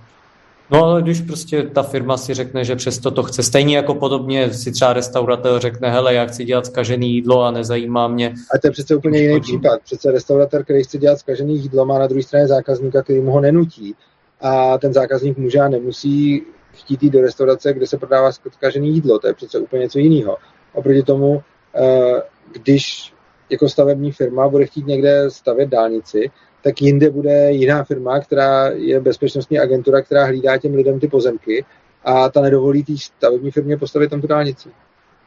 [0.72, 4.54] No ale když prostě ta firma si řekne, že přesto to chce, stejně jako podobně
[4.54, 8.34] si třeba restauratér řekne, hele, já chci dělat zkažený jídlo a nezajímá mě.
[8.56, 9.82] A to je přece úplně jiný případ.
[9.84, 13.42] Přece restauratér, který chce dělat zkažený jídlo, má na druhé straně zákazníka, který mu ho
[13.42, 13.96] nenutí.
[14.42, 16.44] A ten zákazník může a nemusí
[16.74, 19.20] chtít jít do restaurace, kde se prodává zkažený jídlo.
[19.20, 20.38] To je přece úplně něco jiného.
[20.74, 21.44] Oproti tomu,
[21.76, 23.14] eh, když
[23.50, 26.32] jako stavební firma bude chtít někde stavět dálnici,
[26.64, 31.66] tak jinde bude jiná firma, která je bezpečnostní agentura, která hlídá těm lidem ty pozemky
[32.04, 34.70] a ta nedovolí té stavební firmě postavit tam tu dálnici.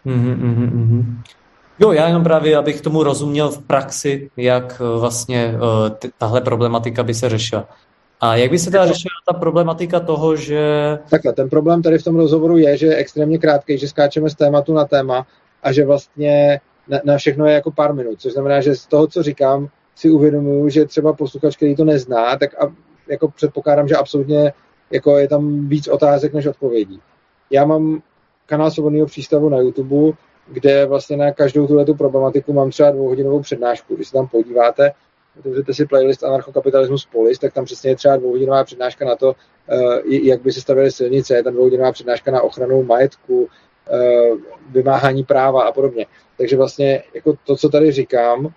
[0.07, 1.05] Mm-hmm, mm-hmm.
[1.79, 7.03] Jo, já jenom právě, abych tomu rozuměl v praxi, jak eh, vlastně uh, tahle problematika
[7.03, 7.69] by se řešila.
[8.21, 10.99] A jak by se teda řešila ta problematika toho, že...
[11.11, 14.35] Takhle, ten problém tady v tom rozhovoru je, že je extrémně krátký, že skáčeme z
[14.35, 15.27] tématu na téma
[15.63, 19.07] a že vlastně na, na všechno je jako pár minut, což znamená, že z toho,
[19.07, 22.75] co říkám, si uvědomuju, že třeba posluchač, který to nezná, tak a,
[23.09, 24.53] jako předpokládám, že absolutně
[24.91, 27.01] jako je tam víc otázek než odpovědí.
[27.51, 28.03] Já mám
[28.47, 30.17] kanál Svobodného přístavu na YouTube,
[30.49, 33.95] kde vlastně na každou tuhle problematiku mám třeba dvouhodinovou přednášku.
[33.95, 34.93] Když se tam podíváte,
[35.39, 39.35] otevřete si playlist Anarchokapitalismus Polis, tak tam přesně je třeba dvouhodinová přednáška na to,
[39.69, 43.49] eh, jak by se stavěly silnice, je tam dvouhodinová přednáška na ochranu majetku,
[43.91, 44.31] eh,
[44.71, 46.07] vymáhání práva a podobně.
[46.39, 48.49] Takže vlastně jako to, co tady říkám,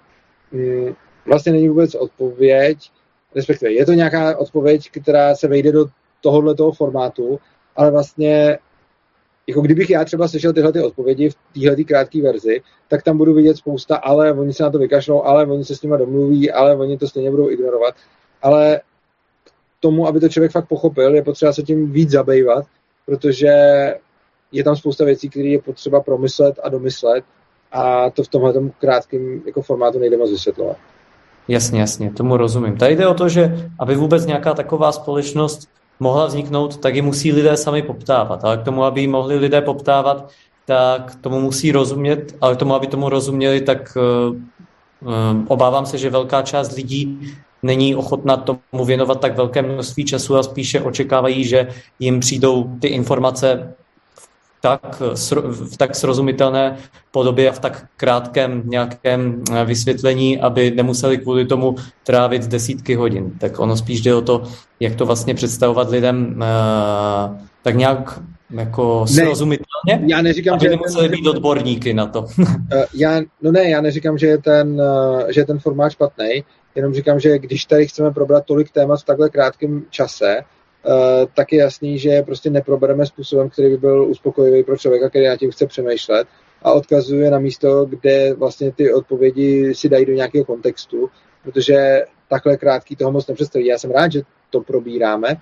[0.52, 0.96] mm,
[1.30, 2.92] vlastně není vůbec odpověď,
[3.36, 5.86] respektive je to nějaká odpověď, která se vejde do
[6.22, 7.40] tohohle toho formátu,
[7.76, 8.60] ale vlastně
[9.48, 13.34] jako kdybych já třeba slyšel tyhle ty odpovědi v téhle krátké verzi, tak tam budu
[13.34, 16.76] vidět spousta, ale oni se na to vykašlou, ale oni se s nimi domluví, ale
[16.76, 17.96] oni to stejně budou ignorovat.
[18.42, 18.82] Ale
[19.80, 22.66] tomu, aby to člověk fakt pochopil, je potřeba se tím víc zabývat,
[23.06, 23.54] protože
[24.52, 27.24] je tam spousta věcí, které je potřeba promyslet a domyslet
[27.72, 30.78] a to v tomhle krátkém jako formátu nejde moc vysvětlovat.
[31.50, 32.78] Jasně, jasně, tomu rozumím.
[32.78, 35.70] Tady jde o to, že aby vůbec nějaká taková společnost
[36.00, 38.43] mohla vzniknout, tak ji musí lidé sami poptávat.
[38.45, 40.32] Ale k tomu, aby ji mohli lidé poptávat,
[40.66, 44.38] tak tomu musí rozumět, ale k tomu, aby tomu rozuměli, tak uh,
[45.47, 47.20] obávám se, že velká část lidí
[47.64, 51.68] není ochotná tomu věnovat tak velké množství času a spíše očekávají, že
[52.00, 53.74] jim přijdou ty informace
[54.62, 55.01] tak,
[55.41, 56.78] v tak srozumitelné
[57.12, 63.32] podobě a v tak krátkém nějakém eh, vysvětlení, aby nemuseli kvůli tomu trávit desítky hodin.
[63.39, 64.43] Tak ono spíš jde o to,
[64.80, 71.10] jak to vlastně představovat lidem eh, tak nějak jako srozumitelně, já neříkám, aby že nemuseli
[71.10, 71.18] ten...
[71.18, 72.26] být odborníky na to.
[72.74, 74.82] Eh, já, no ne, já neříkám, že je ten,
[75.30, 76.43] že je ten formát špatný,
[76.76, 80.38] jenom říkám, že když tady chceme probrat tolik témat v takhle krátkém čase,
[81.34, 85.38] tak je jasný, že prostě neprobereme způsobem, který by byl uspokojivý pro člověka, který na
[85.38, 86.28] tím chce přemýšlet
[86.62, 91.10] a odkazuje na místo, kde vlastně ty odpovědi si dají do nějakého kontextu,
[91.44, 93.66] protože takhle krátký toho moc nepředstaví.
[93.66, 95.36] Já jsem rád, že to probíráme,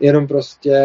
[0.00, 0.78] jenom prostě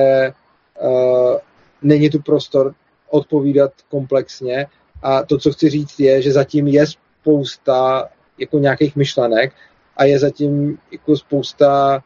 [0.81, 1.37] uh,
[1.81, 2.73] není tu prostor
[3.09, 4.67] odpovídat komplexně
[5.01, 9.53] a to, co chci říct, je, že zatím je spousta jako nějakých myšlenek
[9.97, 12.03] a je zatím jako spousta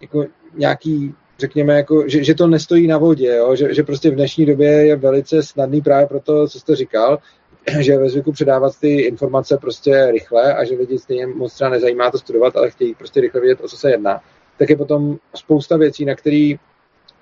[0.00, 0.24] jako
[0.54, 3.56] nějaký, řekněme, jako, že, že to nestojí na vodě, jo?
[3.56, 7.18] Že, že prostě v dnešní době je velice snadný právě pro to, co jste říkal,
[7.80, 12.10] že ve zvyku předávat ty informace prostě rychle a že lidi stejně moc třeba nezajímá
[12.10, 14.20] to studovat, ale chtějí prostě rychle vědět, o co se jedná,
[14.58, 16.58] tak je potom spousta věcí, na který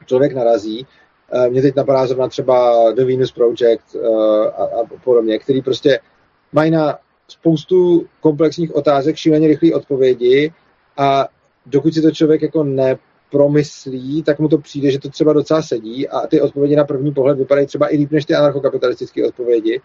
[0.07, 0.87] člověk narazí.
[1.33, 4.09] Eh, mě teď napadá zrovna třeba The Venus Project eh,
[4.51, 6.01] a, a podobně, který prostě
[6.53, 10.53] mají na spoustu komplexních otázek šíleně rychlé odpovědi
[10.97, 11.29] a
[11.67, 12.65] dokud si to člověk jako
[13.31, 17.13] nepromyslí, tak mu to přijde, že to třeba docela sedí a ty odpovědi na první
[17.13, 19.81] pohled vypadají třeba i líp než ty anarchokapitalistické odpovědi.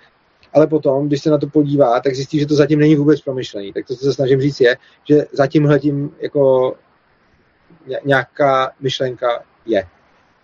[0.53, 3.73] Ale potom, když se na to podívá, tak zjistí, že to zatím není vůbec promyšlený.
[3.73, 4.77] Tak to, co se snažím říct, je,
[5.09, 6.75] že zatím tím jako
[8.05, 9.27] nějaká myšlenka
[9.65, 9.83] je.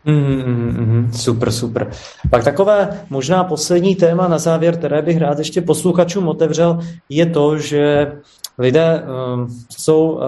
[0.05, 1.91] Mm, mm, super, super.
[2.29, 6.79] Pak takové možná poslední téma na závěr, které bych rád ještě posluchačům otevřel,
[7.09, 8.11] je to, že
[8.61, 10.21] lidé uh, jsou uh,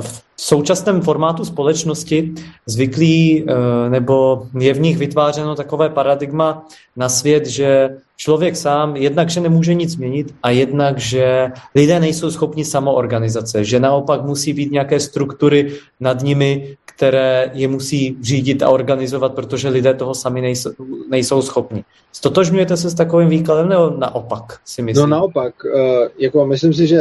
[0.00, 2.34] v současném formátu společnosti
[2.66, 3.50] zvyklí uh,
[3.88, 9.74] nebo je v nich vytvářeno takové paradigma na svět, že člověk sám jednak, že nemůže
[9.74, 15.72] nic změnit a jednak, že lidé nejsou schopni samoorganizace, že naopak musí být nějaké struktury
[16.00, 20.70] nad nimi, které je musí řídit a organizovat, protože lidé toho sami nejsou,
[21.10, 21.84] nejsou schopni.
[22.12, 25.00] Stotožňujete se s takovým výkladem nebo naopak si myslíte?
[25.00, 27.00] No naopak, uh, jako myslím si, že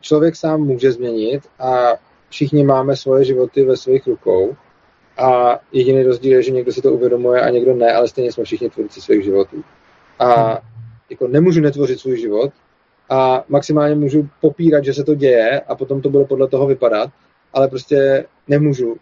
[0.00, 1.94] člověk sám může změnit a
[2.28, 4.56] všichni máme svoje životy ve svých rukou
[5.18, 8.44] a jediný rozdíl je, že někdo si to uvědomuje a někdo ne, ale stejně jsme
[8.44, 9.64] všichni tvůrci svých životů.
[10.18, 10.56] A hmm.
[11.10, 12.52] jako nemůžu netvořit svůj život
[13.10, 17.10] a maximálně můžu popírat, že se to děje a potom to bude podle toho vypadat,
[17.52, 18.96] ale prostě nemůžu.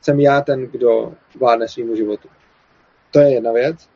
[0.00, 2.28] Jsem já ten, kdo vládne svýmu životu.
[3.10, 3.88] To je jedna věc.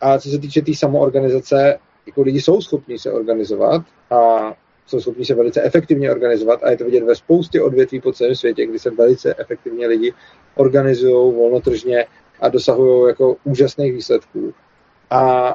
[0.00, 4.52] A co se týče té tý samoorganizace, jako lidi jsou schopni se organizovat a
[4.86, 8.34] jsou schopni se velice efektivně organizovat a je to vidět ve spoustě odvětví po celém
[8.34, 10.14] světě, kdy se velice efektivně lidi
[10.54, 12.06] organizují volnotržně
[12.40, 14.54] a dosahují jako úžasných výsledků.
[15.10, 15.54] A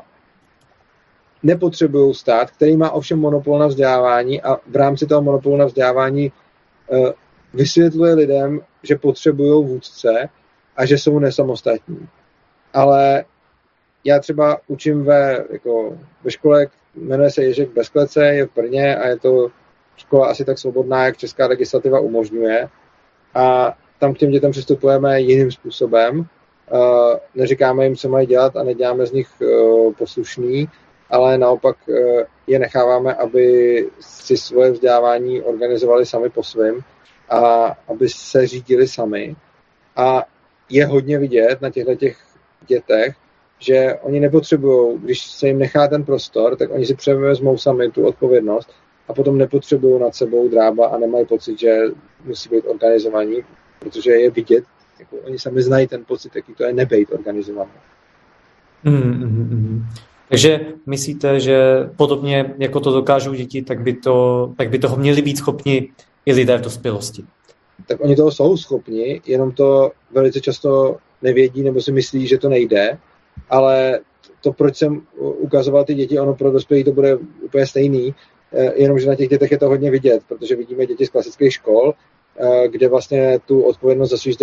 [1.45, 6.31] nepotřebují stát, který má ovšem monopol na vzdělávání a v rámci toho monopolu na vzdělávání
[6.87, 7.09] uh,
[7.53, 10.29] vysvětluje lidem, že potřebují vůdce
[10.77, 12.07] a že jsou nesamostatní.
[12.73, 13.25] Ale
[14.03, 19.07] já třeba učím ve, jako, ve škole, jmenuje se Ježek Bezklece, je v Brně a
[19.07, 19.47] je to
[19.97, 22.69] škola asi tak svobodná, jak česká legislativa umožňuje.
[23.33, 26.19] A tam k těm dětem přistupujeme jiným způsobem.
[26.71, 30.69] Uh, neříkáme jim, co mají dělat a neděláme z nich uh, poslušný,
[31.09, 31.95] ale naopak uh,
[32.47, 36.79] je necháváme, aby si svoje vzdělávání organizovali sami po svém
[37.29, 39.35] a aby se řídili sami.
[39.95, 40.23] A
[40.69, 42.17] je hodně vidět na těchto těch
[42.67, 43.15] dětech,
[43.59, 48.07] že oni nepotřebují, když se jim nechá ten prostor, tak oni si převezmou sami tu
[48.07, 48.69] odpovědnost
[49.07, 51.79] a potom nepotřebují nad sebou drába a nemají pocit, že
[52.23, 53.43] musí být organizovaní,
[53.79, 54.63] protože je vidět,
[54.99, 57.71] jako oni sami znají ten pocit, jaký to je nebejt organizovaný.
[58.83, 59.85] Mm, mm, mm.
[60.29, 61.57] Takže myslíte, že
[61.97, 65.89] podobně jako to dokážou děti, tak by, to, tak by toho měli být schopni
[66.25, 67.23] i lidé v dospělosti?
[67.87, 72.49] Tak oni toho jsou schopni, jenom to velice často nevědí nebo si myslí, že to
[72.49, 72.97] nejde
[73.49, 73.99] ale
[74.41, 78.15] to, proč jsem ukazoval ty děti, ono pro dospělí to bude úplně stejný,
[78.53, 81.93] eh, jenomže na těch dětech je to hodně vidět, protože vidíme děti z klasických škol
[82.37, 84.35] eh, kde vlastně tu odpovědnost za svůj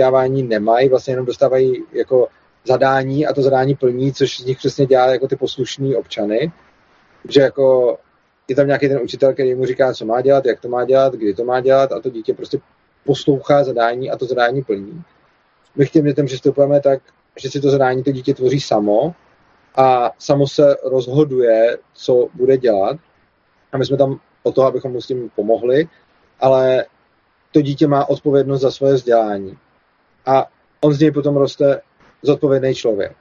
[0.42, 2.28] nemají, vlastně jenom dostávají jako
[2.64, 6.52] zadání a to zadání plní, což z nich přesně dělá jako ty poslušní občany.
[7.28, 7.98] Že jako
[8.48, 11.12] je tam nějaký ten učitel, který mu říká, co má dělat, jak to má dělat,
[11.14, 12.58] kdy to má dělat a to dítě prostě
[13.04, 15.02] poslouchá zadání a to zadání plní.
[15.76, 17.02] My k těm dětem přistupujeme tak,
[17.36, 19.14] že si to zadání to dítě tvoří samo
[19.76, 22.96] a samo se rozhoduje, co bude dělat.
[23.72, 25.88] A my jsme tam o to, abychom mu s tím pomohli,
[26.40, 26.84] ale
[27.52, 29.58] to dítě má odpovědnost za svoje vzdělání.
[30.26, 30.46] A
[30.80, 31.80] on z něj potom roste
[32.22, 33.12] zodpovědný člověk.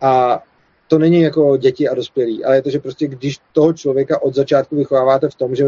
[0.00, 0.42] A
[0.88, 4.34] to není jako děti a dospělí, ale je to, že prostě když toho člověka od
[4.34, 5.64] začátku vychováváte v tom, že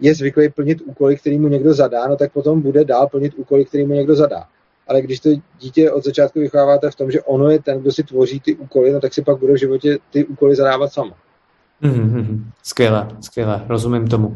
[0.00, 3.64] je zvyklý plnit úkoly, který mu někdo zadá, no tak potom bude dál plnit úkoly,
[3.64, 4.44] který mu někdo zadá.
[4.88, 5.28] Ale když to
[5.60, 8.92] dítě od začátku vychováváte v tom, že ono je ten, kdo si tvoří ty úkoly,
[8.92, 11.12] no tak si pak bude v životě ty úkoly zadávat samo.
[11.82, 12.44] Mm-hmm.
[12.62, 14.34] Skvěle, skvěle, rozumím tomu.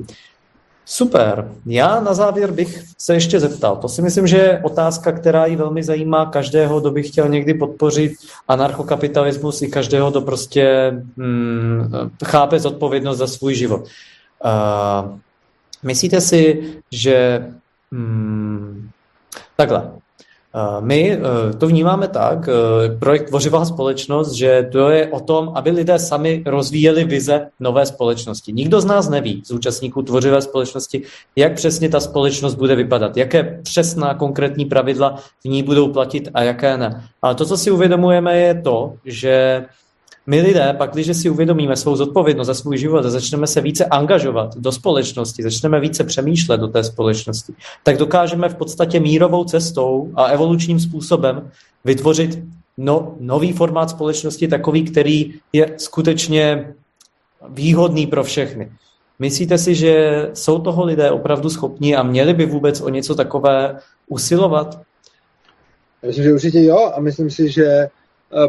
[0.84, 1.52] Super.
[1.66, 3.76] Já na závěr bych se ještě zeptal.
[3.76, 7.54] To si myslím, že je otázka, která ji velmi zajímá každého, kdo by chtěl někdy
[7.54, 8.12] podpořit
[8.48, 11.92] anarchokapitalismus i každého, kdo prostě hmm,
[12.24, 13.80] chápe zodpovědnost za svůj život.
[14.44, 15.18] Uh,
[15.82, 17.46] myslíte si, že
[17.92, 18.90] hmm,
[19.56, 19.90] takhle,
[20.80, 25.70] my eh, to vnímáme tak, eh, projekt Tvořivá společnost, že to je o tom, aby
[25.70, 28.52] lidé sami rozvíjeli vize nové společnosti.
[28.52, 31.02] Nikdo z nás neví, z účastníků Tvořivé společnosti,
[31.36, 36.42] jak přesně ta společnost bude vypadat, jaké přesná konkrétní pravidla v ní budou platit a
[36.42, 37.02] jaké ne.
[37.22, 39.64] Ale to, co si uvědomujeme, je to, že
[40.26, 43.84] my lidé, pak, když si uvědomíme svou zodpovědnost za svůj život a začneme se více
[43.84, 47.52] angažovat do společnosti, začneme více přemýšlet do té společnosti,
[47.82, 51.50] tak dokážeme v podstatě mírovou cestou a evolučním způsobem
[51.84, 52.38] vytvořit
[52.78, 56.74] no, nový formát společnosti, takový, který je skutečně
[57.48, 58.72] výhodný pro všechny.
[59.18, 63.78] Myslíte si, že jsou toho lidé opravdu schopni a měli by vůbec o něco takové
[64.08, 64.80] usilovat?
[66.02, 67.88] Já myslím, že určitě jo a myslím si, že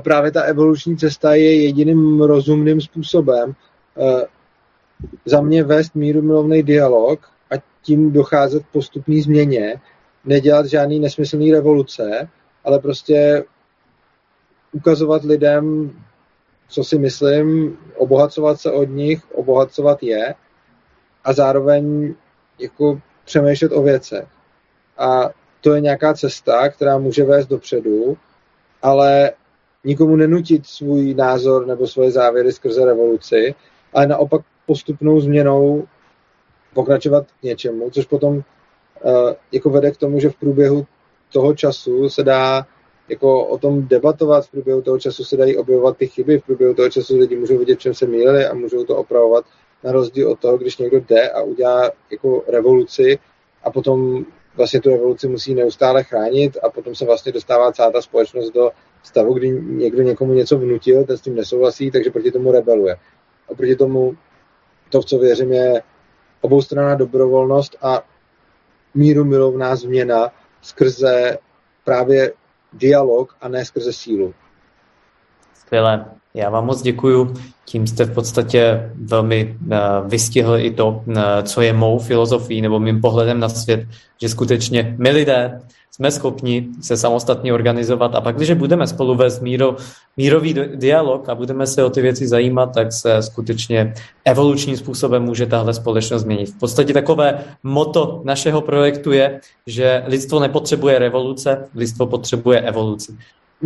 [0.04, 3.54] právě ta evoluční cesta je jediným rozumným způsobem
[3.98, 4.26] eh,
[5.26, 7.20] za mě vést míru milovný dialog
[7.52, 9.82] a tím docházet k postupné změně,
[10.26, 12.30] nedělat žádný nesmyslný revoluce,
[12.64, 13.44] ale prostě
[14.72, 15.92] ukazovat lidem,
[16.68, 20.36] co si myslím, obohacovat se od nich, obohacovat je
[21.24, 22.16] a zároveň
[22.60, 24.28] jako přemýšlet o věcech.
[24.98, 25.30] A
[25.62, 28.18] to je nějaká cesta, která může vést dopředu,
[28.82, 29.32] ale
[29.84, 33.56] nikomu nenutit svůj názor nebo svoje závěry skrze revoluci,
[33.94, 35.88] ale naopak postupnou změnou
[36.74, 38.42] pokračovat k něčemu, což potom uh,
[39.52, 40.86] jako vede k tomu, že v průběhu
[41.34, 42.68] toho času se dá
[43.10, 46.74] jako o tom debatovat, v průběhu toho času se dají objevovat ty chyby, v průběhu
[46.74, 49.46] toho času lidi můžou vidět, čem se mýlili a můžou to opravovat,
[49.84, 53.20] na rozdíl od toho, když někdo jde a udělá jako revoluci
[53.64, 54.26] a potom
[54.56, 58.72] vlastně tu revoluci musí neustále chránit a potom se vlastně dostává celá ta společnost do
[59.04, 62.96] stavu, kdy někdo někomu něco vnutil, ten s tím nesouhlasí, takže proti tomu rebeluje.
[63.52, 64.18] A proti tomu
[64.90, 65.82] to, v co věřím, je
[66.42, 68.04] oboustranná dobrovolnost a
[68.94, 70.32] míru milovná změna
[70.62, 71.38] skrze
[71.84, 72.34] právě
[72.74, 74.34] dialog a ne skrze sílu.
[75.74, 76.06] Skvělé.
[76.34, 77.34] Já vám moc děkuju.
[77.66, 79.78] Tím jste v podstatě velmi uh,
[80.10, 83.88] vystihl i to, uh, co je mou filozofií nebo mým pohledem na svět,
[84.22, 85.62] že skutečně my lidé
[85.92, 89.76] jsme schopni se samostatně organizovat a pak, když budeme spolu vést míro,
[90.18, 93.94] mírový dialog a budeme se o ty věci zajímat, tak se skutečně
[94.26, 96.50] evolučním způsobem může tahle společnost změnit.
[96.50, 103.18] V podstatě takové moto našeho projektu je, že lidstvo nepotřebuje revoluce, lidstvo potřebuje evoluci.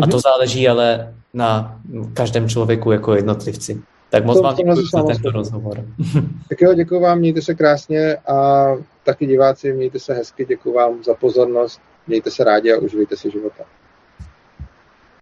[0.02, 0.22] A to mhm.
[0.22, 1.80] záleží ale na
[2.14, 3.82] každém člověku jako jednotlivci.
[4.10, 5.86] Tak moc to, vám děkuji za tento rozhovor.
[6.50, 8.68] Tak jo, děkuji vám, mějte se krásně a
[9.04, 13.32] taky diváci, mějte se hezky, děkuji vám za pozornost, mějte se rádi a užijte si
[13.32, 13.64] života.